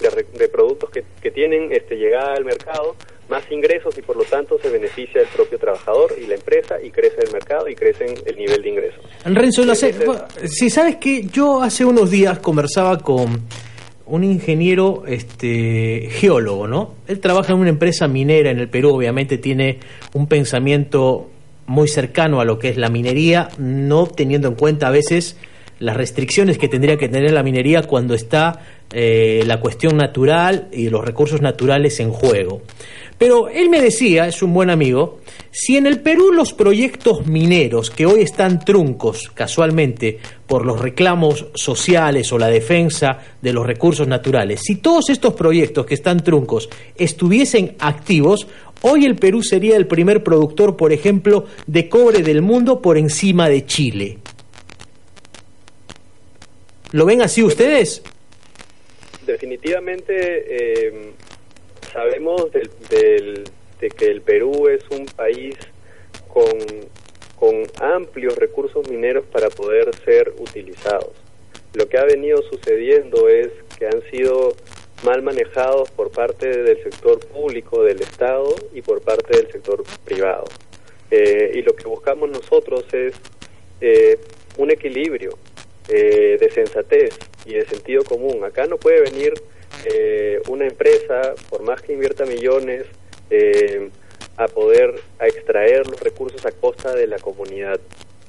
de, 0.00 0.48
productos 0.48 0.90
que, 0.90 1.04
que 1.20 1.30
tienen 1.30 1.72
este, 1.72 1.96
llegada 1.96 2.34
al 2.34 2.44
mercado, 2.44 2.94
más 3.28 3.44
ingresos 3.50 3.96
y 3.98 4.02
por 4.02 4.16
lo 4.16 4.24
tanto 4.24 4.58
se 4.60 4.70
beneficia 4.70 5.20
el 5.20 5.28
propio 5.28 5.58
trabajador 5.58 6.14
y 6.20 6.26
la 6.26 6.34
empresa 6.34 6.76
y 6.82 6.90
crece 6.90 7.22
el 7.22 7.32
mercado 7.32 7.68
y 7.68 7.74
crece 7.74 8.14
el 8.24 8.36
nivel 8.36 8.62
de 8.62 8.68
ingresos. 8.68 9.00
Renzo, 9.24 9.64
si 10.46 10.70
sabes 10.70 10.96
que 10.96 11.24
yo 11.24 11.62
hace 11.62 11.84
unos 11.84 12.10
días 12.10 12.38
conversaba 12.38 12.98
con 12.98 13.42
un 14.06 14.24
ingeniero 14.24 15.04
este, 15.06 16.08
geólogo, 16.10 16.66
¿no? 16.66 16.94
Él 17.06 17.20
trabaja 17.20 17.52
en 17.52 17.58
una 17.58 17.68
empresa 17.68 18.08
minera 18.08 18.50
en 18.50 18.58
el 18.58 18.68
Perú, 18.68 18.94
obviamente 18.94 19.38
tiene 19.38 19.78
un 20.14 20.26
pensamiento 20.26 21.28
muy 21.66 21.88
cercano 21.88 22.40
a 22.40 22.44
lo 22.44 22.58
que 22.58 22.70
es 22.70 22.78
la 22.78 22.88
minería, 22.88 23.50
no 23.58 24.06
teniendo 24.06 24.48
en 24.48 24.54
cuenta 24.54 24.88
a 24.88 24.90
veces 24.90 25.36
las 25.78 25.96
restricciones 25.96 26.58
que 26.58 26.68
tendría 26.68 26.96
que 26.96 27.08
tener 27.08 27.32
la 27.32 27.42
minería 27.42 27.82
cuando 27.82 28.14
está 28.14 28.60
eh, 28.92 29.42
la 29.46 29.60
cuestión 29.60 29.96
natural 29.96 30.68
y 30.72 30.88
los 30.88 31.04
recursos 31.04 31.40
naturales 31.40 32.00
en 32.00 32.10
juego. 32.10 32.62
Pero 33.18 33.48
él 33.48 33.68
me 33.68 33.80
decía, 33.80 34.28
es 34.28 34.42
un 34.42 34.54
buen 34.54 34.70
amigo, 34.70 35.18
si 35.50 35.76
en 35.76 35.86
el 35.86 36.00
Perú 36.00 36.30
los 36.32 36.52
proyectos 36.52 37.26
mineros 37.26 37.90
que 37.90 38.06
hoy 38.06 38.22
están 38.22 38.64
truncos 38.64 39.28
casualmente 39.34 40.18
por 40.46 40.64
los 40.64 40.80
reclamos 40.80 41.46
sociales 41.54 42.32
o 42.32 42.38
la 42.38 42.46
defensa 42.46 43.18
de 43.42 43.52
los 43.52 43.66
recursos 43.66 44.06
naturales, 44.06 44.60
si 44.62 44.76
todos 44.76 45.10
estos 45.10 45.34
proyectos 45.34 45.84
que 45.84 45.94
están 45.94 46.22
truncos 46.22 46.70
estuviesen 46.94 47.74
activos, 47.80 48.46
hoy 48.82 49.04
el 49.04 49.16
Perú 49.16 49.42
sería 49.42 49.76
el 49.76 49.88
primer 49.88 50.22
productor, 50.22 50.76
por 50.76 50.92
ejemplo, 50.92 51.46
de 51.66 51.88
cobre 51.88 52.22
del 52.22 52.40
mundo 52.40 52.80
por 52.80 52.96
encima 52.96 53.48
de 53.48 53.66
Chile. 53.66 54.18
¿Lo 56.92 57.04
ven 57.04 57.20
así 57.20 57.42
ustedes? 57.42 58.00
Definitivamente 59.26 60.88
eh, 60.88 61.12
sabemos 61.98 62.52
del, 62.52 63.44
de 63.80 63.90
que 63.90 64.06
el 64.06 64.22
Perú 64.22 64.68
es 64.68 64.84
un 64.96 65.06
país 65.06 65.56
con, 66.28 66.46
con 67.36 67.64
amplios 67.80 68.36
recursos 68.36 68.88
mineros 68.88 69.24
para 69.26 69.50
poder 69.50 69.90
ser 70.04 70.32
utilizados. 70.38 71.10
Lo 71.74 71.88
que 71.88 71.98
ha 71.98 72.04
venido 72.04 72.40
sucediendo 72.42 73.28
es 73.28 73.48
que 73.76 73.86
han 73.86 74.00
sido 74.12 74.54
mal 75.02 75.22
manejados 75.22 75.90
por 75.90 76.12
parte 76.12 76.46
del 76.48 76.80
sector 76.84 77.18
público, 77.26 77.82
del 77.82 78.00
Estado 78.00 78.54
y 78.72 78.80
por 78.82 79.02
parte 79.02 79.36
del 79.36 79.50
sector 79.50 79.82
privado. 80.04 80.44
Eh, 81.10 81.50
y 81.54 81.62
lo 81.62 81.74
que 81.74 81.88
buscamos 81.88 82.30
nosotros 82.30 82.84
es 82.92 83.14
eh, 83.80 84.20
un 84.56 84.70
equilibrio 84.70 85.36
eh, 85.88 86.36
de 86.38 86.50
sensatez 86.50 87.18
y 87.44 87.54
de 87.54 87.66
sentido 87.66 88.04
común. 88.04 88.44
Acá 88.44 88.66
no 88.66 88.76
puede 88.76 89.00
venir 89.00 89.34
eh, 89.90 90.40
una 90.48 90.66
empresa, 90.66 91.34
por 91.48 91.62
más 91.62 91.80
que 91.80 91.92
invierta 91.92 92.26
millones, 92.26 92.84
eh, 93.30 93.88
a 94.36 94.46
poder 94.46 94.94
a 95.18 95.26
extraer 95.26 95.86
los 95.86 96.00
recursos 96.00 96.44
a 96.46 96.52
costa 96.52 96.94
de 96.94 97.06
la 97.06 97.18
comunidad 97.18 97.80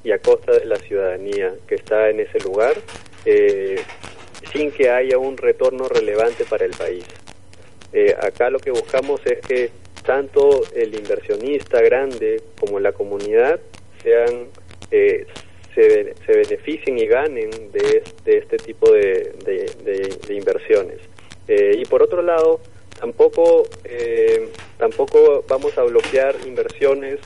y 0.04 0.12
a 0.12 0.20
costa 0.20 0.54
de 0.54 0.66
la 0.66 0.78
ciudadanía 0.78 1.54
que 1.68 1.76
está 1.76 2.10
en 2.10 2.22
ese 2.22 2.40
lugar, 2.40 2.76
eh, 3.26 3.80
sin 4.54 4.72
que 4.72 4.90
haya 4.90 5.18
un 5.18 5.38
retorno 5.38 5.88
relevante 5.88 6.46
para 6.46 6.66
el 6.66 6.72
país. 6.72 7.06
acá 8.22 8.50
lo 8.50 8.60
que 8.60 8.72
buscamos 8.72 9.20
es 9.26 9.40
que 9.40 9.72
tanto 10.06 10.62
el 10.76 10.94
inversionista 10.96 11.82
grande 11.82 12.42
como 12.60 12.80
la 12.80 12.92
comunidad 12.92 13.60
sean 14.04 14.48
se, 15.76 16.08
beneficien 16.28 16.98
y 16.98 17.08
ganen 17.08 17.72
de, 17.72 18.04
este 18.26 18.58
tipo 18.58 18.92
de 18.92 19.34
inversiones. 20.30 21.00
Eh, 21.50 21.80
y 21.82 21.86
por 21.86 22.04
otro 22.04 22.22
lado, 22.22 22.60
tampoco, 23.00 23.64
eh, 23.84 24.50
tampoco 24.78 25.44
vamos 25.50 25.76
a 25.80 25.84
bloquear 25.84 26.36
inversiones 26.46 27.20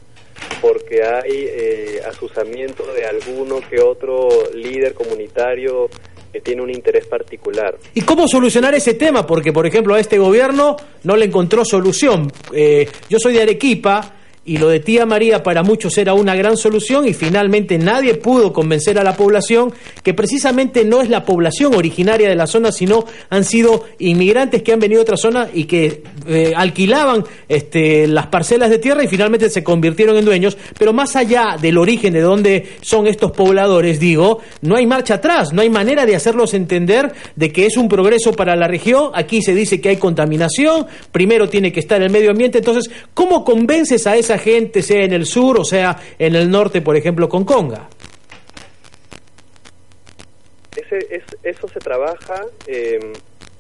porque 0.62 1.04
hay 1.04 1.46
eh, 1.50 2.02
asusamiento 2.08 2.86
de 2.94 3.06
alguno 3.06 3.60
que 3.70 3.82
otro 3.82 4.30
líder 4.54 4.94
comunitario 4.94 5.90
que 6.32 6.40
tiene 6.40 6.62
un 6.62 6.70
interés 6.70 7.06
particular. 7.06 7.78
¿Y 7.94 8.02
cómo 8.02 8.28
solucionar 8.28 8.74
ese 8.74 8.94
tema? 8.94 9.28
Porque, 9.28 9.52
por 9.52 9.68
ejemplo, 9.68 9.94
a 9.94 10.00
este 10.00 10.18
gobierno 10.18 10.78
no 11.04 11.18
le 11.18 11.26
encontró 11.26 11.66
solución. 11.66 12.32
yo 13.10 13.20
soy 13.20 13.34
de 13.34 13.42
Arequipa 13.42 14.14
y 14.46 14.58
lo 14.58 14.68
de 14.68 14.82
tía 14.82 15.06
María 15.06 15.42
para 15.42 15.64
muchos 15.64 15.98
era 15.98 16.14
una 16.14 16.36
gran 16.36 16.58
solución 16.58 17.08
y 17.08 17.14
finalmente 17.14 17.78
nadie 17.78 18.16
pudo 18.16 18.52
convencer 18.52 19.00
a 19.00 19.04
la 19.04 19.16
población 19.16 19.72
que 20.04 20.14
precisamente 20.14 20.84
no 20.84 21.02
es 21.02 21.10
la 21.10 21.24
población 21.24 21.74
originaria 21.76 22.28
de 22.28 22.36
la 22.36 22.46
zona, 22.46 22.74
sino 22.74 23.06
han 23.30 23.46
sido 23.46 23.86
inmigrantes 24.00 24.62
que 24.62 24.74
han 24.74 24.82
venido 24.82 25.00
a 25.00 25.04
otra 25.04 25.16
zona 25.16 25.48
y 25.54 25.64
que 25.64 26.04
eh, 26.28 26.52
alquilaban 26.58 27.24
este, 27.48 28.06
las 28.08 28.28
parcelas 28.28 28.70
de 28.70 28.80
tierra 28.80 29.04
y 29.04 29.08
finalmente 29.08 29.50
se 29.50 29.64
convirtieron 29.64 30.18
en 30.18 30.26
dueños. 30.26 30.58
Pero 30.78 30.92
más 30.92 31.16
allá 31.16 31.56
del 31.62 31.78
origen 31.78 32.12
de 32.12 32.22
dónde 32.22 32.68
son 32.82 33.08
estos 33.08 33.32
pobladores, 33.32 33.98
digo, 33.98 34.40
no 34.62 34.76
hay 34.76 34.86
marcha 34.86 35.16
atrás, 35.16 35.54
no 35.54 35.62
hay 35.62 35.70
manera 35.70 36.06
de 36.06 36.18
hacerlos 36.18 36.54
entender 36.54 37.14
de 37.38 37.54
que 37.54 37.66
es 37.66 37.78
un 37.78 37.88
progreso 37.88 38.34
para 38.34 38.58
la 38.58 38.68
región. 38.68 39.12
Aquí 39.14 39.42
se 39.42 39.56
dice 39.56 39.80
que 39.80 39.88
hay 39.88 39.98
contaminación, 39.98 40.86
primero 41.14 41.48
tiene 41.48 41.72
que 41.72 41.80
estar 41.80 42.02
el 42.02 42.10
medio 42.10 42.32
ambiente. 42.32 42.58
Entonces, 42.58 42.92
¿cómo 43.14 43.46
convences 43.46 44.06
a 44.06 44.18
esa 44.18 44.33
gente, 44.38 44.82
sea 44.82 45.04
en 45.04 45.14
el 45.14 45.26
sur 45.26 45.60
o 45.60 45.66
sea 45.66 45.98
en 46.18 46.36
el 46.36 46.50
norte, 46.50 46.82
por 46.82 46.96
ejemplo, 46.96 47.28
con 47.30 47.46
Conga. 47.46 47.90
eso 51.44 51.68
se 51.68 51.80
trabaja 51.80 52.46
em, 52.68 53.14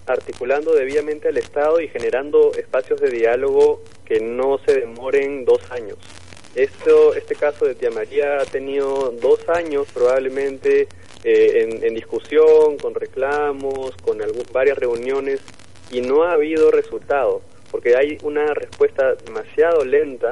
articulando 0.06 0.74
debidamente 0.74 1.30
al 1.30 1.38
Estado 1.38 1.82
y 1.82 1.88
generando 1.88 2.52
espacios 2.54 3.02
de 3.02 3.10
diálogo 3.10 3.82
que 4.06 4.20
no 4.20 4.60
se 4.66 4.82
demoren 4.82 5.46
dos 5.46 5.60
años. 5.72 5.98
Esto, 6.56 7.16
este 7.16 7.34
caso 7.36 7.66
de 7.66 7.74
Tía 7.74 7.90
María 7.90 8.38
ha 8.40 8.46
tenido 8.46 9.12
dos 9.20 9.40
años 9.50 9.88
probablemente 9.92 10.88
en, 11.24 11.94
discusión, 11.94 12.78
con 12.78 12.94
reclamos, 12.94 13.96
con 14.04 14.20
varias 14.52 14.78
reuniones 14.78 15.40
y 15.92 16.02
no 16.02 16.24
ha 16.24 16.34
habido 16.34 16.70
resultado, 16.70 17.42
porque 17.72 17.96
hay 17.96 18.18
una 18.24 18.54
respuesta 18.54 19.16
demasiado 19.26 19.86
lenta 19.86 20.32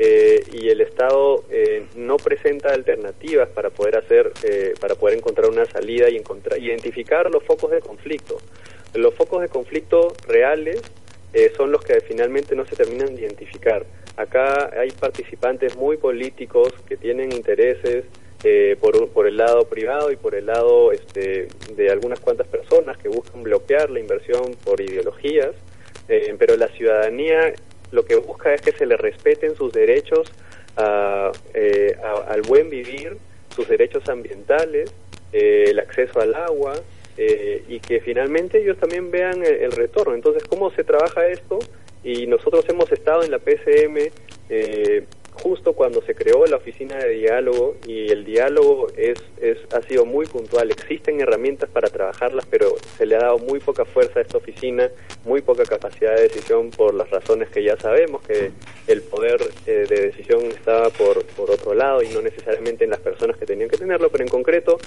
eh, 0.00 0.44
y 0.52 0.68
el 0.68 0.80
Estado 0.80 1.42
eh, 1.50 1.86
no 1.96 2.18
presenta 2.18 2.72
alternativas 2.72 3.48
para 3.48 3.70
poder 3.70 3.96
hacer, 3.96 4.32
eh, 4.44 4.74
para 4.80 4.94
poder 4.94 5.18
encontrar 5.18 5.50
una 5.50 5.64
salida 5.64 6.08
y 6.08 6.16
encontrar, 6.16 6.60
identificar 6.62 7.28
los 7.32 7.42
focos 7.42 7.72
de 7.72 7.80
conflicto. 7.80 8.38
Los 8.94 9.12
focos 9.14 9.42
de 9.42 9.48
conflicto 9.48 10.14
reales 10.28 10.80
son 11.56 11.72
los 11.72 11.82
que 11.82 12.00
finalmente 12.00 12.56
no 12.56 12.64
se 12.64 12.74
terminan 12.74 13.14
de 13.14 13.22
identificar. 13.22 13.84
Acá 14.16 14.70
hay 14.78 14.90
participantes 14.92 15.76
muy 15.76 15.96
políticos 15.96 16.72
que 16.86 16.96
tienen 16.96 17.32
intereses 17.32 18.04
por, 18.80 19.08
por 19.10 19.26
el 19.26 19.36
lado 19.36 19.68
privado 19.68 20.10
y 20.10 20.16
por 20.16 20.34
el 20.34 20.46
lado 20.46 20.90
este, 20.90 21.48
de 21.74 21.90
algunas 21.90 22.18
cuantas 22.20 22.46
personas 22.46 22.96
que 22.96 23.08
buscan 23.08 23.42
bloquear 23.42 23.90
la 23.90 24.00
inversión 24.00 24.56
por 24.64 24.80
ideologías, 24.80 25.54
pero 26.38 26.56
la 26.56 26.68
ciudadanía 26.68 27.52
lo 27.90 28.04
que 28.04 28.16
busca 28.16 28.54
es 28.54 28.60
que 28.60 28.72
se 28.72 28.86
le 28.86 28.96
respeten 28.96 29.56
sus 29.56 29.72
derechos 29.72 30.30
eh, 31.54 31.96
al 32.28 32.42
buen 32.42 32.70
vivir, 32.70 33.16
sus 33.54 33.68
derechos 33.68 34.08
ambientales, 34.08 34.92
eh, 35.32 35.64
el 35.68 35.78
acceso 35.80 36.20
al 36.20 36.34
agua 36.34 36.74
eh, 37.16 37.64
y 37.68 37.80
que 37.80 38.00
finalmente 38.00 38.62
ellos 38.62 38.78
también 38.78 39.10
vean 39.10 39.44
el, 39.44 39.72
retorno. 39.72 40.14
Entonces, 40.14 40.44
¿cómo 40.44 40.70
se 40.70 40.84
trabaja 40.84 41.26
esto? 41.26 41.58
Y 42.04 42.26
nosotros 42.26 42.64
hemos 42.68 42.90
estado 42.92 43.24
en 43.24 43.32
la 43.32 43.38
PCM 43.38 44.10
justo 45.42 45.72
cuando 45.72 46.02
se 46.02 46.14
creó 46.14 46.44
la 46.46 46.56
oficina 46.56 46.96
de 46.96 47.10
diálogo 47.10 47.76
y 47.86 48.10
el 48.10 48.24
diálogo 48.24 48.88
es, 48.96 49.18
es, 49.40 49.58
ha 49.72 49.82
sido 49.82 50.04
muy 50.04 50.26
puntual. 50.26 50.70
Existen 50.70 51.20
herramientas 51.20 51.70
para 51.70 51.88
trabajarlas, 51.88 52.46
pero 52.46 52.74
se 52.96 53.06
le 53.06 53.16
ha 53.16 53.20
dado 53.20 53.38
muy 53.38 53.60
poca 53.60 53.84
fuerza 53.84 54.18
a 54.18 54.22
esta 54.22 54.38
oficina, 54.38 54.90
muy 55.24 55.42
poca 55.42 55.64
capacidad 55.64 56.14
de 56.14 56.22
decisión 56.22 56.70
por 56.70 56.94
las 56.94 57.10
razones 57.10 57.48
que 57.50 57.62
ya 57.62 57.76
sabemos, 57.76 58.22
que 58.22 58.52
el 58.86 59.02
poder 59.02 59.40
eh, 59.66 59.86
de 59.88 60.00
decisión 60.06 60.44
estaba 60.46 60.90
por, 60.90 61.24
por 61.26 61.50
otro 61.50 61.74
lado 61.74 62.02
y 62.02 62.08
no 62.08 62.20
necesariamente 62.20 62.84
en 62.84 62.90
las 62.90 63.00
personas 63.00 63.36
que 63.36 63.46
tenían 63.46 63.68
que 63.68 63.78
tenerlo, 63.78 64.10
pero 64.10 64.24
en 64.24 64.30
concreto 64.30 64.78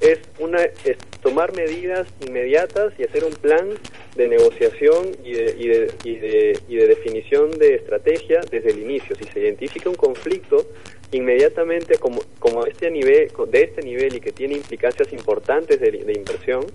es, 0.00 0.20
una, 0.38 0.62
es 0.62 0.96
tomar 1.22 1.54
medidas 1.54 2.06
inmediatas 2.26 2.92
y 2.98 3.04
hacer 3.04 3.24
un 3.24 3.32
plan 3.32 3.70
de 4.16 4.28
negociación 4.28 5.16
y 5.24 5.32
de, 5.32 5.54
y 5.58 5.68
de, 5.68 5.92
y 6.04 6.16
de, 6.16 6.58
y 6.68 6.76
de 6.76 6.86
definición 6.86 7.50
de 7.58 7.74
estrategia 7.74 8.40
desde 8.50 8.70
el 8.70 8.80
inicio. 8.80 9.16
Si 9.16 9.24
se 9.24 9.40
identifica 9.40 9.88
un 9.90 9.96
conflicto, 9.96 10.66
inmediatamente 11.12 11.98
como, 11.98 12.20
como 12.38 12.66
este 12.66 12.90
nivel, 12.90 13.30
de 13.48 13.62
este 13.62 13.82
nivel 13.82 14.16
y 14.16 14.20
que 14.20 14.32
tiene 14.32 14.54
implicancias 14.54 15.12
importantes 15.12 15.80
de, 15.80 16.12
inversión, 16.12 16.66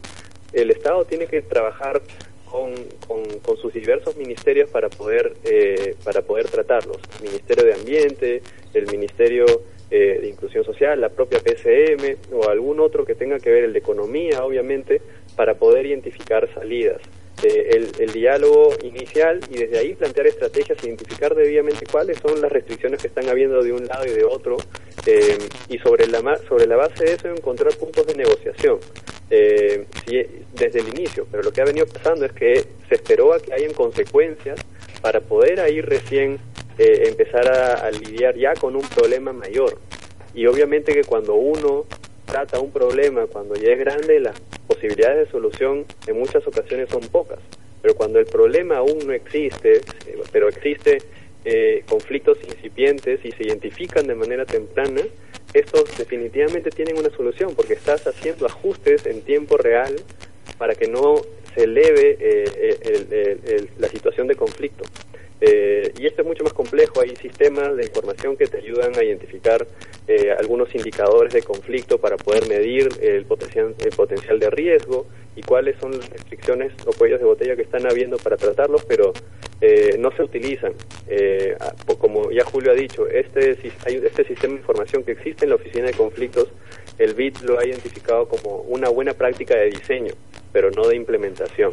el 0.52 0.72
Estado 0.72 1.06
tiene 1.06 1.28
que 1.28 1.42
trabajar 1.42 2.02
con, 2.46 2.74
con, 3.08 3.58
sus 3.58 3.74
diversos 3.74 4.16
ministerios 4.18 4.70
para 4.70 4.90
poder, 4.90 5.34
eh, 5.44 5.96
para 6.04 6.22
poder 6.22 6.48
tratarlos. 6.48 6.98
El 7.20 7.30
Ministerio 7.30 7.66
de 7.66 7.74
Ambiente, 7.74 8.42
el 8.74 8.88
Ministerio 8.88 9.46
eh, 9.96 10.20
de 10.22 10.28
Inclusión 10.28 10.64
Social, 10.64 11.00
la 11.00 11.10
propia 11.10 11.40
PCM 11.40 12.34
o 12.34 12.50
algún 12.50 12.80
otro 12.80 13.06
que 13.06 13.14
tenga 13.14 13.38
que 13.38 13.52
ver 13.52 13.66
el 13.66 13.74
de 13.74 13.80
Economía, 13.80 14.44
obviamente, 14.44 15.02
para 15.36 15.54
poder 15.54 15.86
identificar 15.86 16.52
salidas. 16.56 17.00
Eh, 17.42 17.92
el, 18.00 18.14
diálogo 18.14 18.74
inicial 18.84 19.40
y 19.52 19.58
desde 19.58 19.78
ahí 19.78 19.96
plantear 19.96 20.28
estrategias, 20.28 20.82
identificar 20.84 21.36
debidamente 21.36 21.86
cuáles 21.92 22.18
son 22.20 22.40
las 22.40 22.50
restricciones 22.52 23.02
que 23.02 23.08
están 23.08 23.28
habiendo 23.28 23.62
de 23.62 23.74
un 23.74 23.86
lado 23.86 24.06
y 24.06 24.12
de 24.12 24.24
otro 24.24 24.58
eh, 25.06 25.38
y 25.68 25.78
sobre 25.80 26.08
la, 26.08 26.38
sobre 26.48 26.68
la 26.68 26.78
base 26.78 27.04
de 27.04 27.14
eso 27.14 27.28
encontrar 27.28 27.76
puntos 27.76 28.08
de 28.08 28.16
negociación 28.16 28.80
eh, 29.30 29.86
desde 30.54 30.80
el 30.80 30.88
inicio. 30.90 31.28
Pero 31.30 31.44
lo 31.44 31.52
que 31.52 31.62
ha 31.62 31.66
venido 31.66 31.86
pasando 31.86 32.26
es 32.26 32.32
que 32.32 32.66
se 32.88 32.96
esperó 32.96 33.34
a 33.34 33.40
que 33.40 33.54
hayan 33.54 33.74
consecuencias 33.74 34.60
para 35.02 35.20
poder 35.20 35.60
ahí 35.60 35.82
recién 35.82 36.40
empezar 36.78 37.48
a 37.52 37.92
lidiar 37.92 38.36
ya 38.36 38.54
con 38.56 38.76
un 38.76 38.82
problema 38.82 39.32
mayor. 39.32 39.78
Y 40.34 40.48
obviamente 40.48 40.94
que 40.94 41.04
cuando 41.04 41.36
uno 41.36 41.86
trata 42.26 42.60
un 42.60 42.72
problema, 42.72 43.28
cuando 43.28 43.56
ya 43.56 43.72
es 43.72 43.80
grande, 43.80 44.20
las 44.20 44.40
posibilidades 44.68 45.26
de 45.26 45.32
solución 45.32 45.86
en 46.08 46.18
muchas 46.18 46.46
ocasiones 46.48 46.90
son 46.90 47.02
pocas. 47.02 47.40
Pero 47.82 47.96
cuando 47.96 48.20
el 48.20 48.26
problema 48.26 48.78
aún 48.78 49.00
no 49.06 49.14
existe, 49.14 49.76
eh, 49.76 50.22
pero 50.32 50.48
existe 50.48 51.00
eh, 51.46 51.84
conflictos 51.88 52.38
incipientes 52.44 53.24
y 53.24 53.32
se 53.32 53.44
identifican 53.44 54.08
de 54.08 54.16
manera 54.16 54.46
temprana, 54.46 55.02
estos 55.54 55.96
definitivamente 55.98 56.72
tienen 56.72 56.98
una 56.98 57.10
solución 57.12 57.54
porque 57.56 57.74
estás 57.74 58.08
haciendo 58.08 58.48
ajustes 58.48 59.06
en 59.06 59.22
tiempo 59.22 59.58
real 59.58 59.96
para 60.58 60.74
que 60.74 60.88
no 60.88 61.22
se 61.54 61.66
eleve 61.66 62.18
eh, 62.20 63.68
la 63.78 63.88
situación 63.90 64.28
de 64.28 64.36
conflicto. 64.36 64.86
Eh, 65.46 65.92
y 66.00 66.08
esto 66.08 66.22
es 66.22 66.28
mucho 66.30 66.46
más 66.46 66.54
complejo, 66.54 67.02
hay 67.02 67.18
sistemas 67.18 67.76
de 67.76 67.84
información 67.84 68.38
que 68.38 68.48
te 68.48 68.60
ayudan 68.60 68.98
a 68.98 69.04
identificar 69.04 69.68
eh, 70.08 70.34
algunos 70.40 70.74
indicadores 70.74 71.34
de 71.34 71.42
conflicto 71.42 71.98
para 71.98 72.16
poder 72.16 72.48
medir 72.48 72.88
el 73.02 73.26
potencial, 73.26 73.76
el 73.78 73.90
potencial 73.90 74.40
de 74.40 74.50
riesgo 74.50 75.06
y 75.36 75.42
cuáles 75.42 75.76
son 75.82 75.98
las 75.98 76.10
restricciones 76.10 76.72
o 76.86 76.94
cuellos 76.94 77.20
de 77.20 77.26
botella 77.26 77.58
que 77.58 77.64
están 77.64 77.86
habiendo 77.86 78.16
para 78.16 78.38
tratarlos, 78.38 78.86
pero 78.86 79.12
eh, 79.60 79.98
no 80.00 80.16
se 80.16 80.24
utilizan. 80.24 80.76
como 81.98 82.32
ya 82.32 82.46
Julio 82.46 82.72
ha 82.72 82.76
dicho, 82.76 83.06
este, 83.10 83.52
este 83.52 84.24
sistema 84.24 84.54
de 84.54 84.60
información 84.62 85.04
que 85.04 85.12
existe 85.12 85.44
en 85.44 85.50
la 85.50 85.56
Oficina 85.56 85.88
de 85.88 85.94
Conflictos, 85.94 86.54
el 87.00 87.16
BIT 87.16 87.42
lo 87.42 87.60
ha 87.60 87.66
identificado 87.66 88.30
como 88.30 88.62
una 88.62 88.88
buena 88.88 89.14
práctica 89.14 89.58
de 89.58 89.72
diseño, 89.72 90.14
pero 90.54 90.72
no 90.72 90.88
de 90.88 90.96
implementación. 90.96 91.72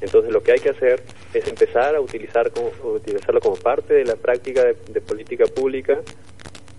Entonces 0.00 0.32
lo 0.32 0.42
que 0.42 0.52
hay 0.52 0.58
que 0.58 0.70
hacer 0.70 1.02
es 1.32 1.46
empezar 1.48 1.94
a 1.94 2.00
utilizar 2.00 2.50
como, 2.50 2.70
utilizarlo 2.94 3.40
como 3.40 3.56
parte 3.56 3.94
de 3.94 4.04
la 4.04 4.16
práctica 4.16 4.62
de, 4.64 5.00
política 5.00 5.44
pública 5.46 6.00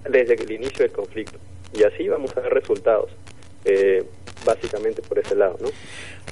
desde 0.08 0.36
el 0.36 0.52
inicio 0.52 0.80
del 0.80 0.92
conflicto. 0.92 1.38
Y 1.74 1.84
así 1.84 2.08
vamos 2.08 2.36
a 2.38 2.42
ver 2.42 2.54
resultados, 2.54 3.10
eh, 3.66 4.04
básicamente 4.46 5.02
por 5.02 5.20
ese 5.20 5.36
lado. 5.36 5.58
¿no? 5.60 5.70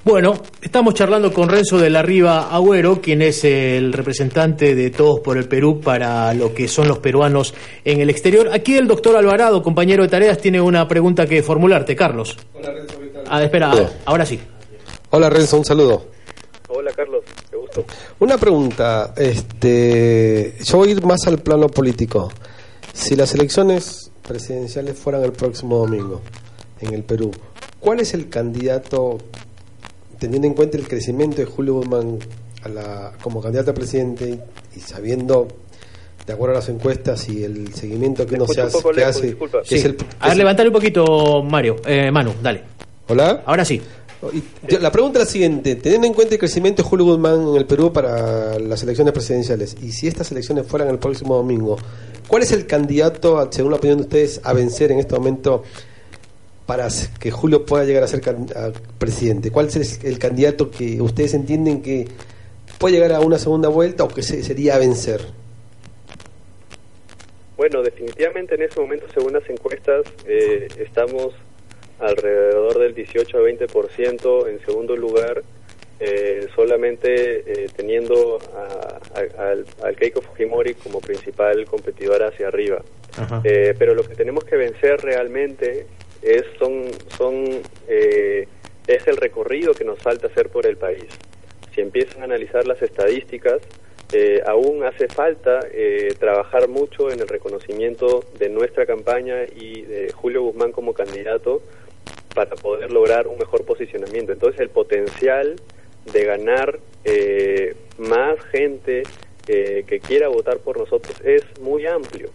Bueno, 0.03 0.39
estamos 0.61 0.93
charlando 0.93 1.33
con 1.33 1.49
Renzo 1.49 1.79
de 1.79 1.89
la 1.89 2.03
Riva 2.03 2.55
Agüero, 2.55 3.01
quien 3.01 3.23
es 3.23 3.43
el 3.43 3.91
representante 3.91 4.75
de 4.75 4.91
Todos 4.91 5.19
por 5.19 5.37
el 5.37 5.47
Perú 5.47 5.81
para 5.81 6.33
lo 6.35 6.53
que 6.53 6.67
son 6.67 6.87
los 6.87 6.99
peruanos 6.99 7.55
en 7.83 7.99
el 7.99 8.11
exterior. 8.11 8.49
Aquí 8.53 8.77
el 8.77 8.87
doctor 8.87 9.15
Alvarado, 9.15 9.63
compañero 9.63 10.03
de 10.03 10.09
tareas, 10.09 10.37
tiene 10.37 10.61
una 10.61 10.87
pregunta 10.87 11.25
que 11.25 11.41
formularte. 11.41 11.95
Carlos. 11.95 12.37
Hola, 12.53 12.71
Renzo. 12.71 12.99
Ah, 13.27 13.43
espera, 13.43 13.73
ahora 14.05 14.25
sí. 14.25 14.39
Hola, 15.09 15.29
Renzo, 15.29 15.57
un 15.57 15.65
saludo. 15.65 16.14
Hola 16.77 16.91
Carlos, 16.93 17.23
qué 17.49 17.55
gusto. 17.55 17.85
Una 18.19 18.37
pregunta, 18.37 19.13
este, 19.15 20.55
yo 20.61 20.77
voy 20.77 20.89
a 20.89 20.91
ir 20.91 21.05
más 21.05 21.25
al 21.25 21.37
plano 21.37 21.69
político. 21.69 22.29
Si 22.93 23.15
las 23.15 23.33
elecciones 23.33 24.11
presidenciales 24.27 24.97
fueran 24.97 25.23
el 25.23 25.31
próximo 25.31 25.77
domingo 25.77 26.21
en 26.81 26.93
el 26.93 27.03
Perú, 27.03 27.31
¿cuál 27.79 28.01
es 28.01 28.13
el 28.13 28.27
candidato, 28.27 29.19
teniendo 30.19 30.49
en 30.49 30.53
cuenta 30.53 30.77
el 30.77 30.85
crecimiento 30.85 31.37
de 31.37 31.45
Julio 31.45 31.75
Guzmán 31.75 32.19
a 32.63 32.67
la, 32.67 33.13
como 33.21 33.41
candidato 33.41 33.71
a 33.71 33.73
presidente 33.73 34.37
y 34.75 34.79
sabiendo 34.81 35.47
de 36.27 36.33
acuerdo 36.33 36.55
a 36.55 36.59
las 36.59 36.67
encuestas 36.67 37.29
y 37.29 37.45
el 37.45 37.73
seguimiento 37.73 38.25
que 38.25 38.37
no 38.37 38.47
se 38.47 38.59
hace, 38.59 38.79
que 38.93 39.03
hace 39.03 39.37
a 40.19 40.27
ver, 40.27 40.37
levantar 40.37 40.67
un 40.67 40.73
poquito, 40.73 41.41
Mario, 41.41 41.77
eh, 41.85 42.11
Manu, 42.11 42.33
dale. 42.43 42.63
Hola. 43.07 43.43
Ahora 43.45 43.63
sí 43.63 43.81
la 44.79 44.91
pregunta 44.91 45.19
es 45.19 45.25
la 45.25 45.31
siguiente, 45.31 45.75
teniendo 45.75 46.07
en 46.07 46.13
cuenta 46.13 46.35
el 46.35 46.39
crecimiento 46.39 46.81
de 46.81 46.89
Julio 46.89 47.05
Guzmán 47.05 47.49
en 47.49 47.55
el 47.55 47.65
Perú 47.65 47.91
para 47.93 48.57
las 48.59 48.81
elecciones 48.83 49.13
presidenciales, 49.13 49.75
y 49.81 49.91
si 49.91 50.07
estas 50.07 50.31
elecciones 50.31 50.65
fueran 50.67 50.89
el 50.89 50.99
próximo 50.99 51.35
domingo, 51.35 51.77
¿cuál 52.27 52.43
es 52.43 52.51
el 52.51 52.65
candidato, 52.65 53.47
según 53.51 53.71
la 53.71 53.77
opinión 53.77 53.99
de 53.99 54.03
ustedes, 54.03 54.41
a 54.43 54.53
vencer 54.53 54.91
en 54.91 54.99
este 54.99 55.15
momento 55.15 55.63
para 56.65 56.87
que 57.19 57.29
Julio 57.29 57.65
pueda 57.65 57.83
llegar 57.83 58.03
a 58.03 58.07
ser 58.07 58.21
presidente? 58.97 59.51
¿Cuál 59.51 59.67
es 59.67 60.03
el 60.03 60.17
candidato 60.17 60.71
que 60.71 61.01
ustedes 61.01 61.33
entienden 61.33 61.81
que 61.81 62.07
puede 62.79 62.95
llegar 62.95 63.13
a 63.13 63.19
una 63.19 63.37
segunda 63.37 63.69
vuelta 63.69 64.03
o 64.03 64.07
que 64.07 64.23
sería 64.23 64.75
a 64.75 64.79
vencer? 64.79 65.21
Bueno, 67.57 67.81
definitivamente 67.81 68.55
en 68.55 68.63
ese 68.63 68.79
momento, 68.79 69.05
según 69.13 69.33
las 69.33 69.49
encuestas, 69.49 70.05
eh, 70.27 70.67
estamos 70.77 71.33
alrededor 71.99 72.79
del 72.79 72.93
18 72.93 73.37
a 73.37 73.41
20%, 73.41 74.49
en 74.49 74.59
segundo 74.65 74.95
lugar, 74.95 75.43
eh, 75.97 76.49
solamente 76.53 77.63
eh, 77.63 77.69
teniendo 77.73 78.37
al 79.15 79.95
Keiko 79.95 80.21
Fujimori 80.21 80.73
como 80.73 80.99
principal 80.99 81.63
competidor 81.65 82.21
hacia 82.23 82.49
arriba. 82.49 82.81
Eh, 83.45 83.73
pero 83.79 83.95
lo 83.95 84.03
que 84.03 84.13
tenemos 84.13 84.43
que 84.43 84.57
vencer 84.57 84.99
realmente 84.99 85.85
es, 86.21 86.43
son, 86.59 86.87
son, 87.17 87.61
es 87.87 89.07
el 89.07 89.15
recorrido 89.15 89.73
que 89.73 89.85
nos 89.85 89.99
falta 89.99 90.27
hacer 90.27 90.49
por 90.49 90.67
el 90.67 90.75
país. 90.75 91.05
Si 91.73 91.79
empiezan 91.79 92.23
a 92.23 92.25
analizar 92.25 92.67
las 92.67 92.81
estadísticas, 92.81 93.61
aún 94.45 94.83
hace 94.83 95.07
falta 95.07 95.61
trabajar 96.19 96.67
mucho 96.67 97.09
en 97.09 97.21
el 97.21 97.27
reconocimiento 97.27 98.23
de 98.37 98.49
nuestra 98.49 98.85
campaña 98.85 99.45
y 99.45 99.83
de 99.83 100.11
Julio 100.11 100.41
Guzmán 100.41 100.73
como 100.73 100.93
candidato 100.93 101.61
para 102.35 102.55
poder 102.55 102.91
lograr 102.91 103.27
un 103.27 103.39
mejor 103.39 103.65
posicionamiento. 103.65 104.33
Entonces 104.33 104.61
el 104.61 104.69
potencial 104.69 105.55
de 106.11 106.23
ganar 106.23 106.79
eh, 107.03 107.75
más 107.97 108.39
gente 108.51 109.01
eh, 109.47 109.85
que 109.87 109.99
quiera 109.99 110.27
votar 110.27 110.59
por 110.59 110.77
nosotros 110.77 111.19
es 111.23 111.43
muy 111.59 111.87
amplio. 111.87 112.29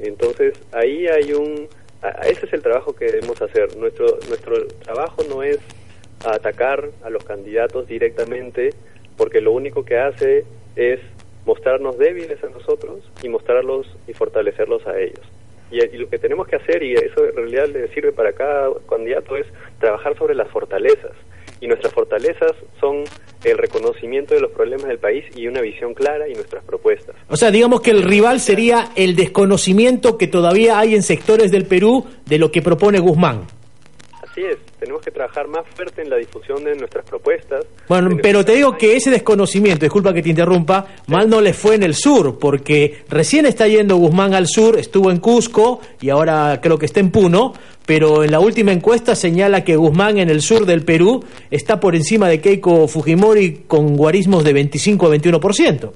Entonces 0.00 0.54
ahí 0.72 1.06
hay 1.06 1.34
un, 1.34 1.68
ese 2.24 2.46
es 2.46 2.52
el 2.52 2.62
trabajo 2.62 2.96
que 2.96 3.04
debemos 3.04 3.40
hacer. 3.40 3.76
Nuestro 3.76 4.18
nuestro 4.28 4.66
trabajo 4.66 5.22
no 5.28 5.44
es 5.44 5.58
atacar 6.24 6.90
a 7.04 7.10
los 7.10 7.22
candidatos 7.24 7.86
directamente, 7.86 8.70
porque 9.16 9.40
lo 9.40 9.52
único 9.52 9.84
que 9.84 9.98
hace 9.98 10.44
es 10.74 11.00
mostrarnos 11.44 11.98
débiles 11.98 12.42
a 12.42 12.48
nosotros 12.48 13.00
y 13.22 13.28
mostrarlos 13.28 13.86
y 14.08 14.14
fortalecerlos 14.14 14.86
a 14.86 14.98
ellos. 14.98 15.26
Y, 15.72 15.96
lo 15.96 16.08
que 16.08 16.18
tenemos 16.18 16.46
que 16.46 16.56
hacer, 16.56 16.82
y 16.82 16.92
eso 16.92 17.24
en 17.24 17.34
realidad 17.34 17.68
le 17.68 17.88
sirve 17.94 18.12
para 18.12 18.32
cada 18.32 18.70
candidato, 18.88 19.36
es 19.36 19.46
trabajar 19.80 20.16
sobre 20.18 20.34
las 20.34 20.50
fortalezas. 20.50 21.12
Y 21.60 21.66
nuestras 21.66 21.94
fortalezas 21.94 22.52
son 22.78 23.04
el 23.44 23.56
reconocimiento 23.56 24.34
de 24.34 24.40
los 24.40 24.50
problemas 24.50 24.88
del 24.88 24.98
país 24.98 25.24
y 25.34 25.46
una 25.46 25.60
visión 25.60 25.94
clara 25.94 26.28
y 26.28 26.34
nuestras 26.34 26.62
propuestas. 26.64 27.16
O 27.28 27.36
sea, 27.36 27.50
digamos 27.50 27.80
que 27.80 27.90
el 27.90 28.02
rival 28.02 28.40
sería 28.40 28.90
el 28.96 29.16
desconocimiento 29.16 30.18
que 30.18 30.26
todavía 30.26 30.78
hay 30.78 30.94
en 30.94 31.02
sectores 31.02 31.50
del 31.50 31.66
Perú 31.66 32.04
de 32.26 32.38
lo 32.38 32.50
que 32.50 32.62
propone 32.62 32.98
Guzmán. 32.98 33.46
Así 34.22 34.42
es, 34.42 34.58
tenemos 34.82 35.00
que 35.00 35.12
trabajar 35.12 35.46
más 35.46 35.64
fuerte 35.76 36.02
en 36.02 36.10
la 36.10 36.16
difusión 36.16 36.64
de 36.64 36.74
nuestras 36.74 37.04
propuestas. 37.04 37.64
Bueno, 37.88 38.16
pero 38.20 38.44
te 38.44 38.56
digo 38.56 38.76
que 38.76 38.96
ese 38.96 39.12
desconocimiento, 39.12 39.86
disculpa 39.86 40.12
que 40.12 40.22
te 40.22 40.30
interrumpa, 40.30 40.88
mal 41.06 41.30
no 41.30 41.40
le 41.40 41.52
fue 41.52 41.76
en 41.76 41.84
el 41.84 41.94
sur, 41.94 42.36
porque 42.40 43.04
recién 43.08 43.46
está 43.46 43.68
yendo 43.68 43.94
Guzmán 43.94 44.34
al 44.34 44.48
sur, 44.48 44.76
estuvo 44.76 45.12
en 45.12 45.20
Cusco 45.20 45.80
y 46.00 46.10
ahora 46.10 46.58
creo 46.60 46.78
que 46.78 46.86
está 46.86 46.98
en 46.98 47.12
Puno, 47.12 47.52
pero 47.86 48.24
en 48.24 48.32
la 48.32 48.40
última 48.40 48.72
encuesta 48.72 49.14
señala 49.14 49.62
que 49.62 49.76
Guzmán 49.76 50.18
en 50.18 50.30
el 50.30 50.42
sur 50.42 50.66
del 50.66 50.84
Perú 50.84 51.24
está 51.52 51.78
por 51.78 51.94
encima 51.94 52.28
de 52.28 52.40
Keiko 52.40 52.88
Fujimori 52.88 53.62
con 53.68 53.96
guarismos 53.96 54.42
de 54.42 54.52
25 54.52 55.06
a 55.06 55.10
21%. 55.14 55.92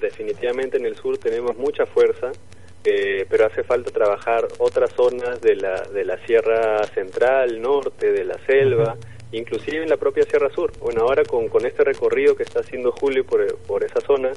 Definitivamente 0.00 0.76
en 0.76 0.86
el 0.86 0.94
sur 0.94 1.18
tenemos 1.18 1.56
mucha 1.56 1.84
fuerza 1.84 2.30
eh, 2.84 3.26
pero 3.28 3.46
hace 3.46 3.62
falta 3.62 3.90
trabajar 3.90 4.48
otras 4.58 4.90
zonas 4.92 5.40
de 5.40 5.56
la, 5.56 5.82
de 5.82 6.04
la 6.04 6.16
Sierra 6.26 6.82
Central, 6.94 7.60
Norte, 7.60 8.12
de 8.12 8.24
la 8.24 8.38
selva, 8.46 8.96
inclusive 9.32 9.82
en 9.82 9.88
la 9.88 9.96
propia 9.96 10.24
Sierra 10.24 10.50
Sur. 10.50 10.72
Bueno, 10.80 11.02
ahora 11.02 11.24
con, 11.24 11.48
con 11.48 11.66
este 11.66 11.84
recorrido 11.84 12.36
que 12.36 12.42
está 12.42 12.60
haciendo 12.60 12.92
Julio 12.92 13.24
por, 13.24 13.58
por 13.58 13.84
esa 13.84 14.00
zona, 14.00 14.32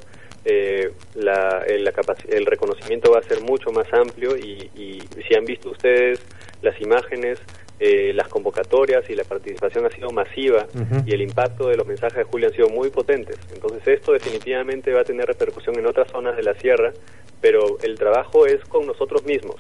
eh, 0.46 0.92
la, 1.16 1.64
el, 1.68 1.90
el 2.30 2.46
reconocimiento 2.46 3.12
va 3.12 3.20
a 3.20 3.24
ser 3.24 3.42
mucho 3.42 3.72
más 3.72 3.92
amplio 3.94 4.36
y, 4.36 4.70
y 4.76 5.00
si 5.28 5.36
han 5.36 5.46
visto 5.46 5.70
ustedes 5.70 6.20
las 6.62 6.80
imágenes, 6.82 7.40
eh, 7.80 8.14
las 8.14 8.28
convocatorias 8.28 9.10
y 9.10 9.16
la 9.16 9.24
participación 9.24 9.86
ha 9.86 9.90
sido 9.90 10.12
masiva 10.12 10.68
y 11.06 11.14
el 11.14 11.22
impacto 11.22 11.68
de 11.68 11.76
los 11.76 11.88
mensajes 11.88 12.18
de 12.20 12.24
Julio 12.24 12.48
han 12.48 12.54
sido 12.54 12.70
muy 12.70 12.90
potentes. 12.90 13.38
Entonces 13.54 13.82
esto 13.88 14.14
definitivamente 14.14 14.94
va 14.94 15.02
a 15.02 15.04
tener 15.04 15.26
repercusión 15.26 15.78
en 15.78 15.88
otras 15.88 16.10
zonas 16.12 16.38
de 16.38 16.44
la 16.44 16.54
sierra, 16.56 16.94
pero 17.42 17.78
el 17.82 17.98
trabajo 17.98 18.46
es 18.46 18.64
con 18.66 18.86
nosotros 18.86 19.26
mismos. 19.26 19.58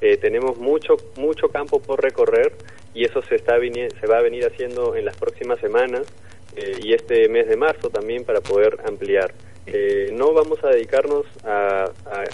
Eh, 0.00 0.16
tenemos 0.16 0.58
mucho 0.58 0.96
mucho 1.16 1.48
campo 1.48 1.80
por 1.80 2.02
recorrer 2.02 2.52
y 2.94 3.04
eso 3.04 3.22
se 3.22 3.34
está 3.34 3.56
se 3.58 4.06
va 4.06 4.18
a 4.18 4.22
venir 4.22 4.44
haciendo 4.46 4.94
en 4.94 5.04
las 5.04 5.16
próximas 5.16 5.58
semanas 5.58 6.02
eh, 6.54 6.78
y 6.82 6.94
este 6.94 7.28
mes 7.28 7.48
de 7.48 7.56
marzo 7.56 7.90
también 7.90 8.24
para 8.24 8.40
poder 8.40 8.78
ampliar. 8.86 9.34
Eh, 9.66 10.10
no 10.12 10.32
vamos 10.32 10.62
a 10.62 10.68
dedicarnos 10.68 11.26
a, 11.44 11.90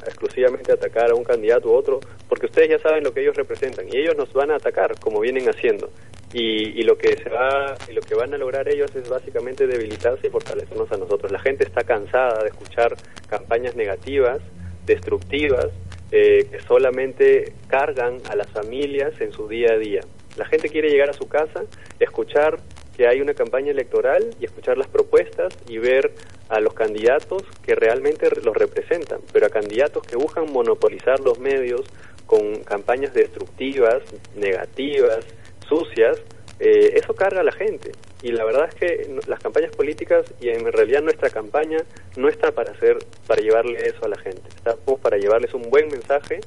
exclusivamente 0.07 0.71
a 0.71 0.75
atacar 0.75 1.11
a 1.11 1.15
un 1.15 1.25
candidato 1.25 1.71
u 1.71 1.75
otro, 1.75 2.01
porque 2.29 2.47
ustedes 2.47 2.69
ya 2.69 2.79
saben 2.79 3.03
lo 3.03 3.15
que 3.15 3.23
ellos 3.23 3.37
representan 3.37 3.87
y 3.91 3.97
ellos 3.97 4.17
nos 4.17 4.33
van 4.35 4.51
a 4.51 4.57
atacar 4.57 4.99
como 5.01 5.21
vienen 5.21 5.49
haciendo. 5.49 5.91
Y, 6.35 6.83
lo 6.85 6.97
que 6.97 7.17
se 7.17 7.29
va 7.29 7.77
y 7.89 7.93
lo 7.93 8.01
que 8.01 8.15
van 8.15 8.33
a 8.33 8.39
lograr 8.39 8.67
ellos 8.69 8.91
es 8.97 9.09
básicamente 9.09 9.67
debilitarse 9.67 10.27
y 10.27 10.31
fortalecernos 10.31 10.91
a 10.91 10.97
nosotros. 10.97 11.31
La 11.31 11.39
gente 11.39 11.65
está 11.65 11.85
cansada 11.85 12.43
de 12.43 12.49
escuchar 12.49 12.95
campañas 13.29 13.77
negativas, 13.77 14.39
destructivas, 14.87 15.69
eh, 16.11 16.47
que 16.51 16.61
solamente 16.61 17.53
cargan 17.69 18.19
a 18.31 18.37
las 18.37 18.49
familias 18.49 19.13
en 19.21 19.33
su 19.33 19.47
día 19.47 19.73
a 19.73 19.79
día. 19.79 20.01
La 20.37 20.47
gente 20.47 20.71
quiere 20.71 20.89
llegar 20.89 21.11
a 21.11 21.13
su 21.13 21.29
casa, 21.29 21.65
escuchar 22.01 22.59
que 22.97 23.07
hay 23.07 23.21
una 23.21 23.35
campaña 23.35 23.71
electoral 23.71 24.31
y 24.41 24.45
escuchar 24.45 24.79
las 24.79 24.89
propuestas 24.89 25.55
y 25.69 25.79
ver 25.79 26.13
a 26.53 26.61
los 26.61 26.75
candidatos 26.75 27.43
que 27.63 27.75
realmente 27.75 28.29
los 28.43 28.55
representan, 28.55 29.21
pero 29.33 29.47
a 29.47 29.49
candidatos 29.49 30.07
que 30.07 30.17
buscan 30.17 30.53
monopolizar 30.53 31.19
los 31.21 31.39
medios 31.39 31.81
con 32.27 32.63
campañas 32.63 33.15
destructivas, 33.15 34.03
negativas, 34.37 35.25
sucias, 35.67 36.21
eh, 36.61 36.93
eso 36.95 37.15
carga 37.15 37.41
a 37.41 37.45
la 37.45 37.53
gente. 37.53 37.93
Y 38.23 38.33
la 38.33 38.45
verdad 38.45 38.69
es 38.69 38.75
que 38.75 39.17
las 39.27 39.41
campañas 39.41 39.75
políticas 39.75 40.27
y 40.43 40.51
en 40.51 40.71
realidad 40.71 41.01
nuestra 41.01 41.31
campaña 41.31 41.79
no 42.19 42.29
está 42.29 42.53
para 42.53 42.73
hacer, 42.73 42.99
para 43.27 43.41
llevarle 43.41 43.79
eso 43.89 44.05
a 44.05 44.09
la 44.09 44.19
gente, 44.19 44.43
está 44.55 44.77
para 44.77 45.17
llevarles 45.17 45.55
un 45.55 45.63
buen 45.71 45.89
mensaje 45.89 46.41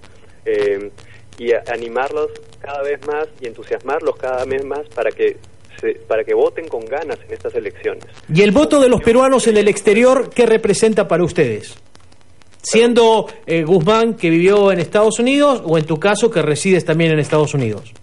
eh, 0.45 0.91
y 1.39 1.51
animarlos 1.53 2.31
cada 2.61 2.83
vez 2.83 3.05
más 3.07 3.27
y 3.41 3.47
entusiasmarlos 3.47 4.17
cada 4.17 4.45
vez 4.45 4.63
más 4.63 4.87
para 4.89 5.09
que 5.09 5.37
para 6.07 6.23
que 6.23 6.33
voten 6.33 6.67
con 6.67 6.85
ganas 6.85 7.17
en 7.27 7.33
estas 7.33 7.53
elecciones. 7.55 8.05
¿Y 8.33 8.41
el 8.41 8.51
voto 8.51 8.79
de 8.79 8.89
los 8.89 9.01
peruanos 9.01 9.47
en 9.47 9.57
el 9.57 9.67
exterior 9.67 10.29
qué 10.33 10.45
representa 10.45 11.07
para 11.07 11.23
ustedes? 11.23 11.75
Siendo 12.61 13.27
eh, 13.45 13.63
Guzmán 13.63 14.15
que 14.15 14.29
vivió 14.29 14.71
en 14.71 14.79
Estados 14.79 15.19
Unidos 15.19 15.61
o 15.65 15.77
en 15.77 15.85
tu 15.85 15.99
caso 15.99 16.31
que 16.31 16.41
resides 16.41 16.83
también 16.83 17.11
en 17.11 17.19
Estados 17.19 17.53
Unidos. 17.53 17.93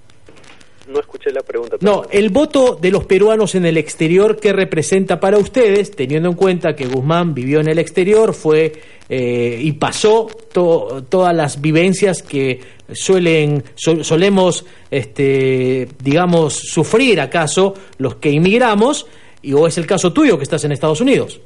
No 0.93 1.01
escuché 1.01 1.31
la 1.31 1.41
pregunta. 1.41 1.77
No, 1.81 2.05
el 2.11 2.29
voto 2.29 2.77
de 2.81 2.91
los 2.91 3.05
peruanos 3.05 3.55
en 3.55 3.65
el 3.65 3.79
exterior, 3.79 4.39
¿qué 4.39 4.53
representa 4.53 5.19
para 5.19 5.39
ustedes, 5.39 5.91
teniendo 5.93 6.29
en 6.29 6.35
cuenta 6.35 6.77
que 6.77 6.87
Guzmán 6.87 7.35
vivió 7.35 7.61
en 7.61 7.69
el 7.69 7.79
exterior, 7.79 8.35
fue 8.35 8.73
eh, 9.09 9.59
y 9.61 9.73
pasó 9.73 10.27
todas 10.53 11.35
las 11.35 11.61
vivencias 11.61 12.23
que 12.23 12.61
suelen 12.95 13.65
solemos, 13.75 14.65
este, 14.91 15.89
digamos, 16.03 16.55
sufrir 16.55 17.21
acaso 17.21 17.75
los 17.99 18.17
que 18.17 18.31
inmigramos, 18.31 19.07
y 19.43 19.53
o 19.55 19.67
es 19.67 19.77
el 19.79 19.87
caso 19.87 20.13
tuyo 20.13 20.39
que 20.39 20.45
estás 20.45 20.65
en 20.65 20.73
Estados 20.73 21.01
Unidos? 21.01 21.41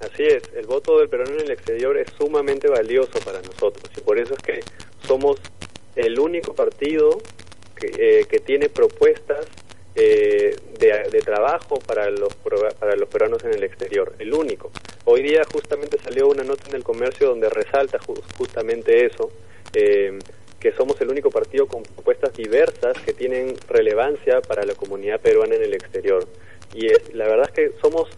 Así 0.00 0.22
es, 0.24 0.42
el 0.56 0.66
voto 0.66 0.98
del 0.98 1.08
peruano 1.08 1.34
en 1.34 1.40
el 1.40 1.50
exterior 1.50 1.96
es 1.96 2.08
sumamente 2.16 2.68
valioso 2.68 3.18
para 3.24 3.40
nosotros 3.42 3.90
y 3.96 4.00
por 4.00 4.18
eso 4.18 4.34
es 4.34 4.42
que 4.42 4.60
somos 5.06 5.40
el 5.96 6.20
único 6.20 6.54
partido 6.54 7.18
que, 7.74 8.22
eh, 8.30 8.40
tiene 8.40 8.68
propuestas 8.68 9.46
eh, 9.96 10.56
de, 10.78 11.20
trabajo 11.22 11.80
para 11.80 12.08
los, 12.10 12.32
para 12.78 12.94
los 12.94 13.08
peruanos 13.08 13.42
en 13.44 13.54
el 13.54 13.64
exterior, 13.64 14.14
el 14.20 14.32
único. 14.32 14.70
Hoy 15.04 15.22
día 15.22 15.42
justamente 15.52 15.98
salió 15.98 16.28
una 16.28 16.44
nota 16.44 16.68
en 16.68 16.76
el 16.76 16.84
comercio 16.84 17.28
donde 17.28 17.48
resalta 17.48 17.98
justamente 18.36 19.06
eso, 19.06 19.30
eh, 19.74 20.18
que 20.60 20.72
somos 20.72 21.00
el 21.00 21.08
único 21.08 21.30
partido 21.30 21.66
con 21.66 21.82
propuestas 21.82 22.32
diversas 22.34 22.98
que 23.04 23.12
tienen 23.12 23.54
relevancia 23.68 24.40
para 24.40 24.64
la 24.64 24.74
comunidad 24.74 25.20
peruana 25.20 25.54
en 25.54 25.62
el 25.62 25.74
exterior. 25.74 26.26
Y 26.74 26.88
la 27.14 27.26
verdad 27.28 27.48
es 27.48 27.52
que 27.52 27.72
somos 27.80 28.08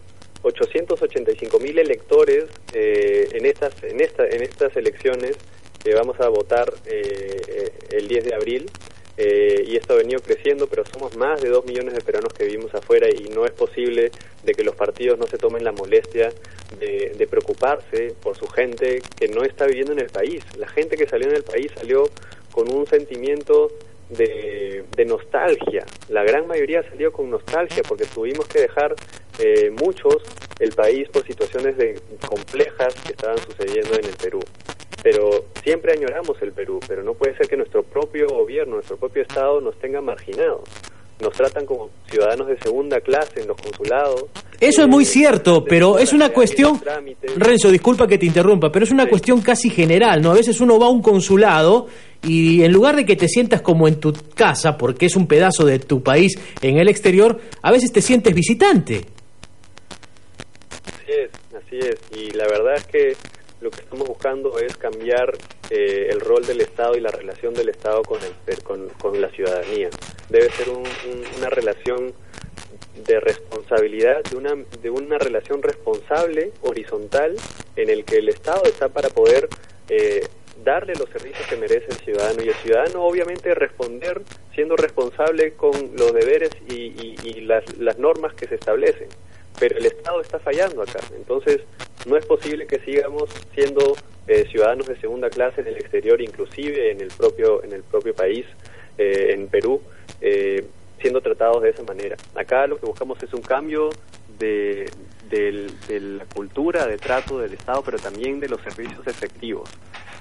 885 0.41 1.59
mil 1.59 1.77
electores 1.77 2.45
en 2.73 3.45
estas 3.45 3.83
en 3.83 4.01
esta 4.01 4.25
en 4.25 4.41
estas 4.41 4.75
elecciones 4.75 5.37
que 5.83 5.93
vamos 5.93 6.19
a 6.19 6.29
votar 6.29 6.73
el 6.87 8.07
10 8.07 8.25
de 8.25 8.33
abril 8.33 8.71
eh, 9.23 9.65
y 9.67 9.75
esto 9.75 9.93
ha 9.93 9.97
venido 9.97 10.19
creciendo, 10.19 10.67
pero 10.67 10.83
somos 10.85 11.15
más 11.15 11.41
de 11.41 11.49
dos 11.49 11.65
millones 11.65 11.93
de 11.93 12.01
peruanos 12.01 12.33
que 12.33 12.45
vivimos 12.45 12.73
afuera 12.73 13.07
y 13.07 13.29
no 13.29 13.45
es 13.45 13.51
posible 13.51 14.11
de 14.43 14.53
que 14.53 14.63
los 14.63 14.75
partidos 14.75 15.19
no 15.19 15.27
se 15.27 15.37
tomen 15.37 15.63
la 15.63 15.71
molestia 15.71 16.31
de, 17.17 17.27
preocuparse 17.27 18.13
por 18.21 18.37
su 18.37 18.47
gente 18.47 19.01
que 19.17 19.27
no 19.27 19.43
está 19.43 19.65
viviendo 19.65 19.93
en 19.93 19.99
el 19.99 20.09
país. 20.09 20.43
La 20.57 20.67
gente 20.67 20.97
que 20.97 21.07
salió 21.07 21.29
en 21.29 21.35
el 21.35 21.43
país 21.43 21.71
salió 21.75 22.09
con 22.51 22.71
un 22.73 22.85
sentimiento 22.87 23.71
de, 24.09 24.85
nostalgia. 25.07 25.85
La 26.09 26.23
gran 26.23 26.47
mayoría 26.47 26.83
salió 26.83 27.11
con 27.11 27.29
nostalgia 27.29 27.81
porque 27.87 28.05
tuvimos 28.05 28.47
que 28.47 28.61
dejar 28.61 28.95
eh, 29.39 29.71
muchos 29.71 30.17
el 30.59 30.71
país 30.73 31.09
por 31.09 31.25
situaciones 31.25 31.75
de, 31.75 31.99
complejas 32.27 32.93
que 33.05 33.13
estaban 33.13 33.37
sucediendo 33.39 33.95
en 33.95 34.05
el 34.05 34.15
Perú 34.15 34.39
pero 35.03 35.45
siempre 35.63 35.93
añoramos 35.93 36.39
el 36.41 36.51
Perú, 36.51 36.79
pero 36.87 37.03
no 37.03 37.13
puede 37.13 37.35
ser 37.35 37.47
que 37.47 37.57
nuestro 37.57 37.83
propio 37.83 38.27
gobierno, 38.27 38.75
nuestro 38.75 38.97
propio 38.97 39.23
Estado 39.23 39.59
nos 39.59 39.77
tenga 39.79 40.01
marginados. 40.01 40.61
Nos 41.19 41.33
tratan 41.33 41.65
como 41.65 41.89
ciudadanos 42.09 42.47
de 42.47 42.59
segunda 42.59 43.01
clase 43.01 43.41
en 43.41 43.47
los 43.47 43.57
consulados. 43.57 44.25
Eso 44.61 44.83
es 44.83 44.87
muy 44.87 45.05
cierto, 45.05 45.65
pero 45.65 45.97
es 45.97 46.13
una 46.13 46.29
cuestión... 46.29 46.79
Renzo, 47.35 47.71
disculpa 47.71 48.07
que 48.07 48.19
te 48.19 48.27
interrumpa, 48.27 48.71
pero 48.71 48.85
es 48.85 48.91
una 48.91 49.07
cuestión 49.07 49.41
casi 49.41 49.71
general, 49.71 50.21
¿no? 50.21 50.29
A 50.29 50.35
veces 50.35 50.61
uno 50.61 50.77
va 50.77 50.85
a 50.85 50.89
un 50.89 51.01
consulado 51.01 51.87
y 52.21 52.61
en 52.61 52.71
lugar 52.71 52.95
de 52.95 53.03
que 53.03 53.15
te 53.15 53.27
sientas 53.27 53.63
como 53.63 53.87
en 53.87 53.99
tu 53.99 54.13
casa, 54.35 54.77
porque 54.77 55.07
es 55.07 55.15
un 55.15 55.25
pedazo 55.25 55.65
de 55.65 55.79
tu 55.79 56.03
país 56.03 56.39
en 56.61 56.77
el 56.77 56.89
exterior, 56.89 57.39
a 57.63 57.71
veces 57.71 57.91
te 57.91 58.03
sientes 58.03 58.35
visitante. 58.35 59.01
Así 60.85 61.11
es, 61.11 61.31
así 61.57 61.79
es. 61.79 61.99
Y 62.15 62.29
la 62.37 62.45
verdad 62.45 62.75
es 62.75 62.85
que 62.85 63.15
lo 63.61 63.71
que 63.71 63.81
estamos 63.81 64.07
buscando 64.07 64.59
es 64.59 64.77
cambiar 64.77 65.35
eh, 65.71 66.07
el 66.11 66.19
rol 66.19 66.45
del 66.45 66.61
Estado 66.61 66.95
y 66.95 66.99
la 66.99 67.09
relación 67.09 67.55
del 67.55 67.69
Estado 67.69 68.03
con, 68.03 68.19
el, 68.21 68.63
con, 68.63 68.89
con, 68.89 69.19
la 69.19 69.29
ciudadanía. 69.29 69.89
debe 70.29 70.51
ser 70.51 70.69
una 70.69 71.49
relación 71.49 72.13
de 72.95 73.19
responsabilidad, 73.19 74.23
de 74.23 74.37
una, 74.37 74.55
de 74.81 74.89
una 74.89 75.17
relación 75.17 75.61
responsable, 75.61 76.51
horizontal, 76.61 77.35
en 77.75 77.89
el 77.89 78.05
que 78.05 78.17
el 78.17 78.29
Estado 78.29 78.63
está 78.65 78.89
para 78.89 79.09
poder 79.09 79.49
eh, 79.89 80.27
darle 80.63 80.93
los 80.95 81.09
servicios 81.09 81.45
que 81.47 81.55
merece 81.55 81.87
el 81.89 81.97
ciudadano. 81.97 82.43
Y 82.43 82.49
el 82.49 82.55
ciudadano 82.55 83.03
obviamente 83.03 83.53
responder 83.55 84.21
siendo 84.53 84.75
responsable 84.75 85.53
con 85.53 85.71
los 85.97 86.13
deberes 86.13 86.51
y, 86.69 87.41
las, 87.41 87.63
las 87.77 87.97
normas 87.97 88.33
que 88.33 88.47
se 88.47 88.55
establecen. 88.55 89.07
Pero 89.59 89.77
el 89.77 89.85
Estado 89.85 90.21
está 90.21 90.39
fallando 90.39 90.81
acá, 90.81 90.99
entonces 91.15 91.61
no 92.05 92.17
es 92.17 92.25
posible 92.25 92.67
que 92.67 92.79
sigamos 92.79 93.29
siendo 93.53 93.95
eh, 94.27 94.45
ciudadanos 94.49 94.87
de 94.87 94.99
segunda 94.99 95.29
clase 95.29 95.61
en 95.61 95.67
el 95.67 95.77
exterior, 95.77 96.21
inclusive 96.21 96.91
en 96.91 97.01
el 97.01 97.09
propio 97.09 97.63
en 97.63 97.73
el 97.73 97.83
propio 97.83 98.13
país, 98.13 98.45
eh, 98.97 99.31
en 99.33 99.47
Perú, 99.47 99.81
eh, 100.21 100.65
tratados 101.41 101.63
de 101.63 101.69
esa 101.69 101.83
manera. 101.83 102.15
Acá 102.35 102.67
lo 102.67 102.77
que 102.77 102.85
buscamos 102.85 103.21
es 103.23 103.33
un 103.33 103.41
cambio 103.41 103.89
de, 104.37 104.91
la 105.89 106.25
cultura 106.25 106.85
de 106.85 106.97
trato 106.97 107.39
del 107.39 107.53
Estado, 107.53 107.81
pero 107.83 107.97
también 107.97 108.39
de 108.39 108.47
los 108.47 108.61
servicios 108.61 109.05
efectivos. 109.07 109.69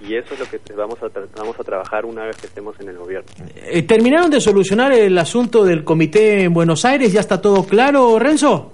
Y 0.00 0.14
eso 0.14 0.32
es 0.32 0.40
lo 0.40 0.46
que 0.46 0.58
vamos 0.72 0.98
a, 1.02 1.08
vamos 1.36 1.60
a 1.60 1.62
trabajar 1.62 2.06
una 2.06 2.24
vez 2.24 2.36
que 2.36 2.46
estemos 2.46 2.74
en 2.80 2.88
el 2.88 2.96
gobierno. 2.96 3.28
¿Terminaron 3.86 4.30
de 4.30 4.40
solucionar 4.40 4.92
el 4.92 5.16
asunto 5.18 5.64
del 5.64 5.84
comité 5.84 6.44
en 6.44 6.54
Buenos 6.54 6.86
Aires? 6.86 7.12
¿Ya 7.12 7.20
está 7.20 7.40
todo 7.40 7.64
claro, 7.64 8.18
Renzo? 8.18 8.72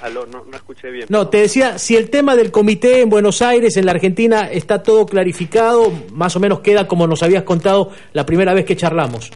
Aló, 0.00 0.24
no, 0.24 0.46
no, 0.50 0.56
escuché 0.56 0.90
bien. 0.90 1.06
No, 1.10 1.28
te 1.28 1.42
decía, 1.42 1.78
si 1.78 1.96
el 1.96 2.08
tema 2.08 2.34
del 2.34 2.50
comité 2.50 3.02
en 3.02 3.10
Buenos 3.10 3.42
Aires, 3.42 3.76
en 3.76 3.84
la 3.84 3.92
Argentina, 3.92 4.48
está 4.50 4.82
todo 4.82 5.04
clarificado, 5.04 5.92
más 6.12 6.34
o 6.36 6.40
menos 6.40 6.60
queda 6.60 6.88
como 6.88 7.06
nos 7.06 7.22
habías 7.22 7.42
contado 7.42 7.90
la 8.14 8.24
primera 8.24 8.54
vez 8.54 8.64
que 8.64 8.74
charlamos. 8.76 9.30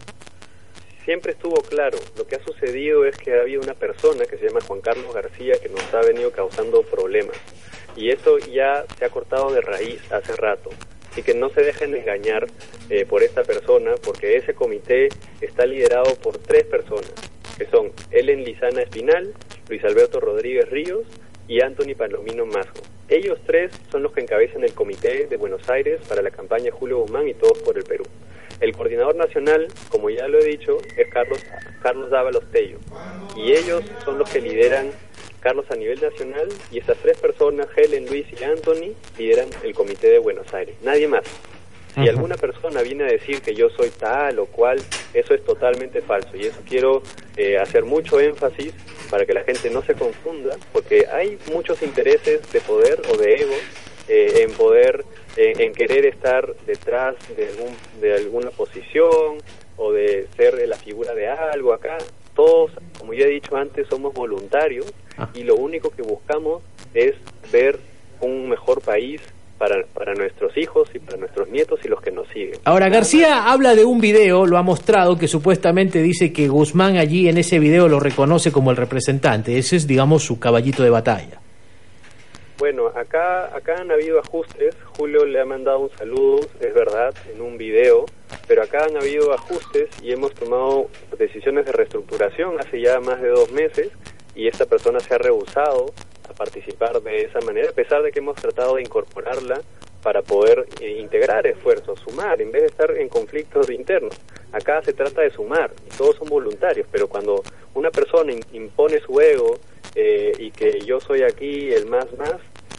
Siempre 1.11 1.33
estuvo 1.33 1.61
claro. 1.63 1.99
Lo 2.17 2.25
que 2.25 2.37
ha 2.37 2.45
sucedido 2.45 3.05
es 3.05 3.17
que 3.17 3.35
ha 3.35 3.41
habido 3.41 3.63
una 3.63 3.75
persona 3.75 4.27
que 4.27 4.39
se 4.39 4.47
llama 4.47 4.61
Juan 4.61 4.81
Carlos 4.81 5.13
García 5.13 5.55
que 5.61 5.69
nos 5.69 5.93
ha 5.93 6.03
venido 6.03 6.31
causando 6.31 6.85
problemas. 6.85 7.37
Y 7.97 8.11
eso 8.11 8.39
ya 8.39 8.85
se 8.97 9.05
ha 9.05 9.09
cortado 9.09 9.51
de 9.51 9.61
raíz 9.61 10.01
hace 10.13 10.37
rato. 10.37 10.71
Así 11.11 11.25
que 11.25 11.35
no 11.35 11.49
se 11.49 11.63
dejen 11.63 11.97
engañar 11.97 12.47
eh, 12.91 13.07
por 13.07 13.25
esta 13.25 13.43
persona, 13.43 13.95
porque 14.05 14.37
ese 14.37 14.55
comité 14.55 15.09
está 15.41 15.67
liderado 15.67 16.15
por 16.15 16.39
tres 16.39 16.63
personas, 16.67 17.13
que 17.59 17.67
son 17.67 17.91
Ellen 18.13 18.45
Lizana 18.45 18.83
Espinal, 18.83 19.35
Luis 19.69 19.83
Alberto 19.83 20.21
Rodríguez 20.21 20.71
Ríos 20.71 21.03
y 21.49 21.61
Anthony 21.61 21.97
Palomino 21.99 22.47
Mazo. 22.47 22.85
Ellos 23.09 23.41
tres 23.45 23.73
son 23.91 24.05
los 24.05 24.13
que 24.13 24.21
encabezan 24.21 24.63
el 24.63 24.75
comité 24.75 25.27
de 25.27 25.37
Buenos 25.37 25.69
Aires 25.71 26.01
para 26.09 26.23
la 26.23 26.31
campaña 26.31 26.71
Julio 26.71 26.99
Guzmán 26.99 27.27
y 27.27 27.35
Todos 27.35 27.59
por 27.59 27.77
el 27.77 27.83
Perú. 27.83 28.05
El 28.61 28.73
coordinador 28.77 29.17
nacional, 29.17 29.69
como 29.89 30.11
ya 30.11 30.29
lo 30.29 30.39
he 30.39 30.45
dicho, 30.45 30.79
es 30.97 31.09
Carlos, 31.09 31.41
Carlos 31.83 32.11
Dávalos 32.11 32.45
Tello. 32.51 32.79
Y 33.37 33.53
ellos 33.53 33.83
son 34.05 34.19
los 34.19 34.29
que 34.29 34.41
lideran 34.41 34.91
Carlos 35.41 35.65
a 35.71 35.77
nivel 35.77 36.01
nacional 36.01 36.49
y 36.71 36.79
esas 36.79 36.99
tres 36.99 37.19
personas, 37.19 37.67
Helen, 37.75 38.07
Luis 38.07 38.27
y 38.39 38.45
Anthony, 38.45 38.95
lideran 39.19 39.49
el 39.63 39.75
comité 39.75 40.11
de 40.11 40.19
Buenos 40.19 40.53
Aires. 40.53 40.77
Nadie 40.83 41.09
más. 41.09 41.23
Si 41.95 42.09
alguna 42.09 42.37
persona 42.37 42.83
viene 42.83 43.05
a 43.05 43.09
decir 43.09 43.43
que 43.43 43.55
yo 43.55 43.69
soy 43.71 43.91
tal 43.91 44.39
o 44.39 44.47
cual, 44.47 44.81
eso 45.13 45.35
es 45.35 45.45
totalmente 45.45 46.01
falso. 46.01 46.37
Y 46.37 46.47
eso 46.47 46.61
quiero 46.69 47.03
eh, 47.37 47.59
hacer 47.59 47.85
mucho 47.85 48.21
énfasis 48.21 48.73
para 49.11 49.27
que 49.27 49.35
la 49.35 49.43
gente 49.43 49.71
no 49.71 49.83
se 49.83 49.95
confunda, 49.95 50.57
porque 50.73 51.07
hay 51.13 51.37
muchos 51.53 51.83
intereses 51.83 52.41
de 52.53 52.61
poder 52.61 53.03
o 53.13 53.17
de 53.17 53.35
ego 53.35 53.55
eh, 54.09 54.45
en 54.47 54.53
poder, 54.53 55.05
en 55.37 55.73
querer 55.73 56.07
estar 56.07 56.55
detrás 56.67 57.17
de, 57.37 57.49
algún, 57.49 57.75
de 58.01 58.15
alguna 58.15 58.51
posición 58.51 59.39
o 59.77 59.93
de 59.93 60.27
ser 60.37 60.67
la 60.69 60.77
figura 60.77 61.15
de 61.15 61.29
algo 61.29 61.73
acá. 61.73 61.99
Todos, 62.35 62.73
como 62.99 63.15
ya 63.15 63.25
he 63.25 63.31
dicho 63.31 63.57
antes, 63.57 63.87
somos 63.89 64.13
voluntarios 64.13 64.87
ah. 65.17 65.29
y 65.35 65.43
lo 65.43 65.57
único 65.57 65.91
que 65.91 66.03
buscamos 66.03 66.63
es 66.95 67.15
ver 67.51 67.79
un 68.21 68.49
mejor 68.49 68.83
país 68.83 69.21
para, 69.59 69.85
para 69.93 70.15
nuestros 70.15 70.57
hijos 70.57 70.89
y 70.95 70.99
para 70.99 71.19
nuestros 71.19 71.49
nietos 71.51 71.81
y 71.85 71.89
los 71.89 72.01
que 72.01 72.11
nos 72.11 72.29
siguen. 72.29 72.59
Ahora, 72.65 72.89
García 72.89 73.51
habla 73.51 73.75
de 73.75 73.85
un 73.85 74.01
video, 74.01 74.47
lo 74.47 74.57
ha 74.57 74.63
mostrado, 74.63 75.19
que 75.19 75.29
supuestamente 75.29 76.03
dice 76.03 76.33
que 76.33 76.49
Guzmán 76.49 76.97
allí 76.97 77.29
en 77.29 77.37
ese 77.37 77.59
video 77.59 77.89
lo 77.89 78.01
reconoce 78.01 78.53
como 78.53 78.71
el 78.71 78.79
representante. 78.79 79.59
Ese 79.59 79.77
es, 79.77 79.87
digamos, 79.87 80.23
su 80.23 80.39
caballito 80.39 80.83
de 80.83 80.91
batalla. 80.91 81.40
Bueno, 82.61 82.89
acá, 82.89 83.57
acá 83.57 83.77
han 83.81 83.91
habido 83.91 84.21
ajustes. 84.21 84.77
Julio 84.99 85.25
le 85.25 85.41
ha 85.41 85.47
mandado 85.47 85.79
un 85.79 85.91
saludo, 85.97 86.41
es 86.61 86.75
verdad, 86.75 87.15
en 87.35 87.41
un 87.41 87.57
video, 87.57 88.05
pero 88.47 88.63
acá 88.63 88.85
han 88.85 88.99
habido 88.99 89.33
ajustes 89.33 89.89
y 90.03 90.13
hemos 90.13 90.35
tomado 90.35 90.91
decisiones 91.17 91.65
de 91.65 91.73
reestructuración 91.73 92.61
hace 92.61 92.83
ya 92.83 93.01
más 93.01 93.23
de 93.23 93.29
dos 93.29 93.51
meses 93.51 93.91
y 94.35 94.47
esta 94.47 94.67
persona 94.67 95.01
se 95.01 95.15
ha 95.15 95.19
rehusado 95.19 95.87
participar 96.37 97.03
de 97.03 97.23
esa 97.23 97.41
manera, 97.41 97.71
a 97.71 97.73
pesar 97.73 98.03
de 98.03 98.13
que 98.13 98.19
hemos 98.19 98.37
tratado 98.37 98.77
de 98.77 98.83
incorporarla 98.83 99.61
para 100.03 100.21
poder 100.21 100.67
eh, 100.81 100.99
integrar 100.99 101.47
esfuerzos, 101.47 102.01
sumar, 102.01 102.41
en 102.41 102.51
vez 102.51 102.63
de 102.63 102.69
estar 102.69 102.91
en 102.97 103.09
conflictos 103.09 103.71
internos. 103.71 104.15
Acá 104.53 104.83
se 104.83 104.93
trata 104.93 105.23
de 105.23 105.31
sumar, 105.31 105.71
y 105.87 105.97
todos 105.97 106.17
son 106.17 106.29
voluntarios, 106.29 106.87
pero 106.91 107.09
cuando 107.09 107.43
una 107.75 107.91
persona 107.91 108.33
impone 108.53 109.01
su 109.01 109.21
ego 109.21 109.59
eh, 109.95 110.33
y 110.39 110.51
que 110.51 110.81
yo 110.81 111.01
soy 111.01 111.23
aquí 111.23 111.71
el 111.73 111.87
más 111.87 112.07
más, 112.19 112.37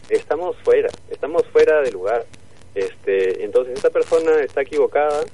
estamos 0.08 0.56
fuera, 0.64 0.88
estamos 1.10 1.44
fuera 1.46 1.80
de 1.82 1.92
lugar. 1.92 2.24
Este, 2.74 3.44
entonces 3.44 3.74
esta 3.74 3.90
persona 3.90 4.40
está 4.40 4.62
equivocada, 4.62 5.24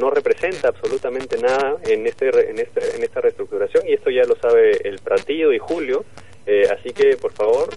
no 0.00 0.10
representa 0.10 0.68
absolutamente 0.68 1.38
nada 1.38 1.76
en 1.86 2.06
este, 2.06 2.28
en 2.50 2.58
este 2.58 2.96
en 2.96 3.02
esta 3.02 3.20
reestructuración 3.20 3.88
y 3.88 3.94
esto 3.94 4.10
ya 4.10 4.24
lo 4.24 4.36
sabe 4.36 4.76
el 4.84 4.98
partido 4.98 5.52
y 5.52 5.58
Julio 5.58 6.04
eh, 6.48 6.66
así 6.72 6.94
que, 6.94 7.14
por 7.18 7.32
favor, 7.32 7.68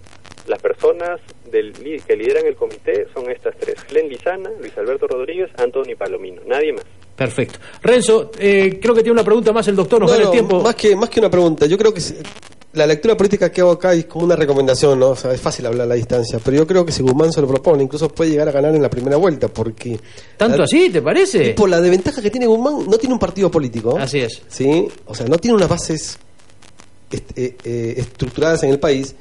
las 0.48 0.62
personas 0.62 1.20
del, 1.52 1.74
que 2.08 2.16
lideran 2.16 2.46
el 2.46 2.56
comité 2.56 3.06
son 3.14 3.30
estas 3.30 3.54
tres. 3.58 3.76
Glenn 3.90 4.08
Lizana, 4.08 4.50
Luis 4.62 4.76
Alberto 4.78 5.08
Rodríguez, 5.08 5.50
Antonio 5.58 5.98
Palomino. 5.98 6.42
Nadie 6.48 6.72
más. 6.72 6.86
Perfecto. 7.18 7.60
Renzo, 7.82 8.32
eh, 8.40 8.80
creo 8.82 8.96
que 8.96 9.02
tiene 9.02 9.12
una 9.12 9.26
pregunta 9.26 9.52
más 9.52 9.68
el 9.68 9.76
doctor, 9.76 10.00
nos 10.00 10.18
el 10.18 10.32
tiempo. 10.32 10.62
Más 10.62 10.76
que, 10.76 10.96
más 10.96 11.10
que 11.10 11.20
una 11.20 11.30
pregunta, 11.30 11.66
yo 11.66 11.78
creo 11.78 11.94
que 11.94 12.00
la 12.74 12.88
lectura 12.88 13.18
política 13.18 13.52
que 13.52 13.62
hago 13.62 13.72
acá 13.72 13.94
es 13.94 14.06
como 14.06 14.26
una 14.26 14.36
recomendación, 14.36 15.00
¿no? 15.00 15.10
O 15.10 15.16
sea, 15.16 15.34
es 15.34 15.42
fácil 15.42 15.66
hablar 15.66 15.86
a 15.86 15.90
la 15.90 15.96
distancia, 15.96 16.40
pero 16.44 16.58
yo 16.58 16.68
creo 16.68 16.86
que 16.86 16.92
si 16.92 17.04
Guzmán 17.04 17.32
se 17.32 17.42
lo 17.42 17.48
propone, 17.48 17.84
incluso 17.84 18.10
puede 18.10 18.32
llegar 18.32 18.48
a 18.48 18.52
ganar 18.52 18.74
en 18.74 18.82
la 18.82 18.90
primera 18.90 19.18
vuelta, 19.18 19.48
porque... 19.50 20.00
¿Tanto 20.38 20.64
así, 20.64 20.90
te 20.90 21.02
parece? 21.02 21.54
por 21.54 21.70
la 21.70 21.82
desventaja 21.82 22.22
que 22.22 22.32
tiene 22.32 22.48
Guzmán, 22.48 22.90
no 22.90 22.98
tiene 22.98 23.14
un 23.14 23.20
partido 23.20 23.52
político. 23.52 23.98
Así 23.98 24.20
es. 24.20 24.42
¿Sí? 24.48 24.88
O 25.06 25.14
sea, 25.14 25.26
no 25.28 25.38
tiene 25.38 25.56
unas 25.58 25.68
bases 25.68 26.18
eh, 27.12 27.56
eh, 27.64 27.94
estructuradas 27.98 28.64
en 28.64 28.70
el 28.70 28.80
país, 28.80 29.14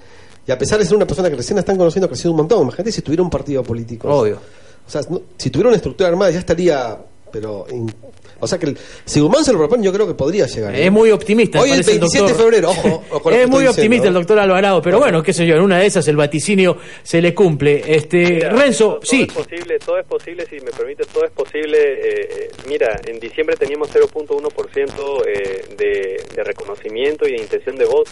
y 0.47 0.53
a 0.53 0.59
pesar 0.59 0.79
de 0.79 0.85
ser 0.85 0.97
una 0.97 1.07
persona 1.07 1.29
que 1.29 1.37
recién 1.37 1.59
están 1.59 1.77
conociendo, 1.77 2.07
ha 2.07 2.09
crecido 2.09 2.31
un 2.31 2.39
montón. 2.39 2.63
Imagínate 2.63 2.93
si 2.93 3.03
tuviera 3.03 3.23
un 3.23 3.31
partido 3.31 3.63
político. 3.63 4.09
Obvio. 4.09 4.39
O 4.87 4.91
sea, 4.91 5.03
si 5.37 5.51
tuviera 5.51 5.69
una 5.69 5.77
estructura 5.77 6.09
armada 6.09 6.31
ya 6.31 6.39
estaría 6.39 6.99
pero 7.31 7.67
o 8.41 8.47
sea 8.47 8.59
que 8.59 8.75
si 9.05 9.21
Guzmán 9.21 9.45
se 9.45 9.53
lo 9.53 9.59
propone, 9.59 9.85
yo 9.85 9.93
creo 9.93 10.07
que 10.07 10.15
podría 10.15 10.47
llegar. 10.47 10.75
Es 10.75 10.91
muy 10.91 11.11
optimista. 11.11 11.61
Hoy 11.61 11.71
es 11.73 11.87
27 11.87 12.29
de 12.29 12.35
febrero, 12.35 12.71
ojo. 12.71 13.31
es 13.31 13.49
muy 13.49 13.67
optimista 13.67 14.09
el 14.09 14.15
doctor 14.15 14.39
Alvarado, 14.39 14.81
pero 14.83 14.99
bueno, 14.99 15.23
qué 15.23 15.33
sé 15.33 15.47
yo, 15.47 15.57
en 15.57 15.63
una 15.63 15.79
de 15.79 15.87
esas 15.87 16.07
el 16.09 16.17
vaticinio 16.17 16.77
se 17.03 17.21
le 17.21 17.35
cumple. 17.35 17.83
Este 17.87 18.49
Renzo, 18.51 18.95
todo, 18.95 19.01
sí. 19.03 19.23
Es 19.23 19.33
posible, 19.33 19.79
todo 19.79 19.99
es 19.99 20.07
posible, 20.07 20.47
si 20.47 20.57
me 20.61 20.71
permite, 20.71 21.05
todo 21.05 21.25
es 21.25 21.33
posible. 21.33 21.79
Eh, 21.79 22.29
eh, 22.31 22.51
mira, 22.69 23.01
en 23.07 23.21
diciembre 23.21 23.57
teníamos 23.57 23.93
0.1% 23.93 25.23
eh, 25.27 25.65
de, 25.77 26.25
de 26.35 26.45
reconocimiento 26.45 27.27
y 27.29 27.33
de 27.33 27.43
intención 27.43 27.77
de 27.77 27.85
voto. 27.85 28.11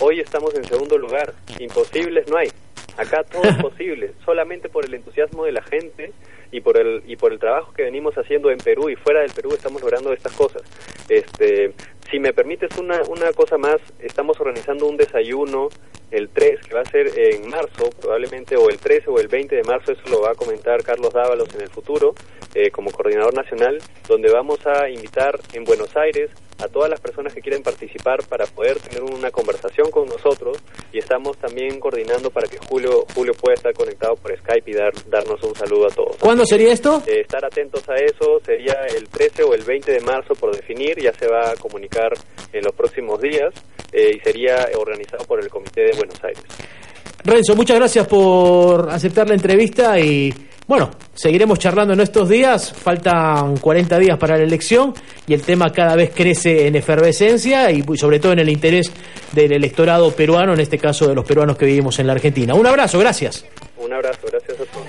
Hoy 0.00 0.20
estamos 0.20 0.54
en 0.54 0.64
segundo 0.64 0.98
lugar. 0.98 1.34
Imposibles 1.58 2.28
no 2.28 2.36
hay. 2.36 2.48
Acá 2.96 3.22
todo 3.24 3.42
es 3.44 3.56
posible, 3.62 4.12
solamente 4.24 4.68
por 4.68 4.84
el 4.84 4.94
entusiasmo 4.94 5.44
de 5.44 5.52
la 5.52 5.62
gente 5.62 6.12
y 6.52 6.60
por 6.60 6.78
el 6.78 7.02
y 7.06 7.16
por 7.16 7.32
el 7.32 7.38
trabajo 7.38 7.72
que 7.72 7.82
venimos 7.82 8.16
haciendo 8.16 8.50
en 8.50 8.58
Perú 8.58 8.88
y 8.90 8.96
fuera 8.96 9.20
del 9.20 9.32
Perú 9.32 9.50
estamos 9.52 9.82
logrando 9.82 10.12
estas 10.12 10.32
cosas. 10.32 10.62
Este, 11.08 11.72
si 12.10 12.18
me 12.18 12.32
permites 12.32 12.76
una 12.78 13.02
una 13.08 13.32
cosa 13.32 13.58
más, 13.58 13.80
estamos 14.00 14.40
organizando 14.40 14.86
un 14.86 14.96
desayuno 14.96 15.68
el 16.10 16.28
3 16.28 16.60
que 16.66 16.74
va 16.74 16.80
a 16.80 16.84
ser 16.84 17.06
en 17.16 17.48
marzo 17.48 17.90
probablemente 18.00 18.56
o 18.56 18.68
el 18.68 18.78
13 18.78 19.10
o 19.10 19.20
el 19.20 19.28
20 19.28 19.54
de 19.54 19.62
marzo, 19.62 19.92
eso 19.92 20.02
lo 20.10 20.20
va 20.20 20.32
a 20.32 20.34
comentar 20.34 20.82
Carlos 20.82 21.12
Dávalos 21.12 21.54
en 21.54 21.62
el 21.62 21.68
futuro 21.68 22.14
eh, 22.54 22.70
como 22.70 22.90
coordinador 22.90 23.34
nacional, 23.34 23.78
donde 24.08 24.30
vamos 24.30 24.66
a 24.66 24.88
invitar 24.90 25.38
en 25.52 25.64
Buenos 25.64 25.96
Aires 25.96 26.30
a 26.62 26.68
todas 26.68 26.90
las 26.90 27.00
personas 27.00 27.34
que 27.34 27.40
quieren 27.40 27.62
participar 27.62 28.24
para 28.28 28.46
poder 28.46 28.78
tener 28.78 29.02
una 29.02 29.30
conversación 29.30 29.90
con 29.90 30.08
nosotros 30.08 30.58
y 30.92 30.98
estamos 30.98 31.36
también 31.38 31.80
coordinando 31.80 32.30
para 32.30 32.48
que 32.48 32.58
Julio 32.58 33.04
Julio 33.14 33.32
pueda 33.34 33.54
estar 33.54 33.72
conectado 33.74 34.16
por 34.16 34.36
Skype 34.36 34.70
y 34.70 34.74
dar, 34.74 34.92
darnos 35.08 35.42
un 35.42 35.54
saludo 35.54 35.86
a 35.86 35.90
todos. 35.90 36.16
¿Cuándo 36.18 36.44
sería 36.44 36.72
esto? 36.72 37.02
Eh, 37.06 37.20
estar 37.20 37.44
atentos 37.44 37.88
a 37.88 37.94
eso, 37.96 38.40
sería 38.44 38.74
el 38.96 39.08
13 39.08 39.44
o 39.44 39.54
el 39.54 39.62
20 39.62 39.92
de 39.92 40.00
marzo 40.00 40.34
por 40.34 40.54
definir, 40.54 41.00
ya 41.00 41.12
se 41.12 41.26
va 41.26 41.50
a 41.50 41.54
comunicar 41.56 42.12
en 42.52 42.64
los 42.64 42.74
próximos 42.74 43.20
días 43.20 43.52
eh, 43.92 44.12
y 44.16 44.20
sería 44.20 44.68
organizado 44.76 45.24
por 45.24 45.40
el 45.40 45.48
Comité 45.48 45.82
de 45.82 45.92
Buenos 45.92 46.22
Aires. 46.22 46.42
Renzo, 47.24 47.54
muchas 47.54 47.76
gracias 47.76 48.06
por 48.06 48.88
aceptar 48.88 49.28
la 49.28 49.34
entrevista 49.34 49.98
y 49.98 50.32
Bueno, 50.70 50.88
seguiremos 51.14 51.58
charlando 51.58 51.94
en 51.94 52.00
estos 52.00 52.28
días, 52.28 52.72
faltan 52.72 53.56
40 53.56 53.98
días 53.98 54.16
para 54.18 54.36
la 54.36 54.44
elección 54.44 54.94
y 55.26 55.34
el 55.34 55.42
tema 55.42 55.72
cada 55.72 55.96
vez 55.96 56.12
crece 56.14 56.68
en 56.68 56.76
efervescencia 56.76 57.72
y 57.72 57.82
sobre 57.96 58.20
todo 58.20 58.34
en 58.34 58.38
el 58.38 58.48
interés 58.48 58.92
del 59.32 59.50
electorado 59.50 60.12
peruano, 60.12 60.52
en 60.52 60.60
este 60.60 60.78
caso 60.78 61.08
de 61.08 61.16
los 61.16 61.24
peruanos 61.24 61.56
que 61.56 61.66
vivimos 61.66 61.98
en 61.98 62.06
la 62.06 62.12
Argentina. 62.12 62.54
Un 62.54 62.68
abrazo, 62.68 63.00
gracias. 63.00 63.44
Un 63.78 63.92
abrazo, 63.92 64.20
gracias 64.30 64.60
a 64.60 64.64
todos. 64.66 64.86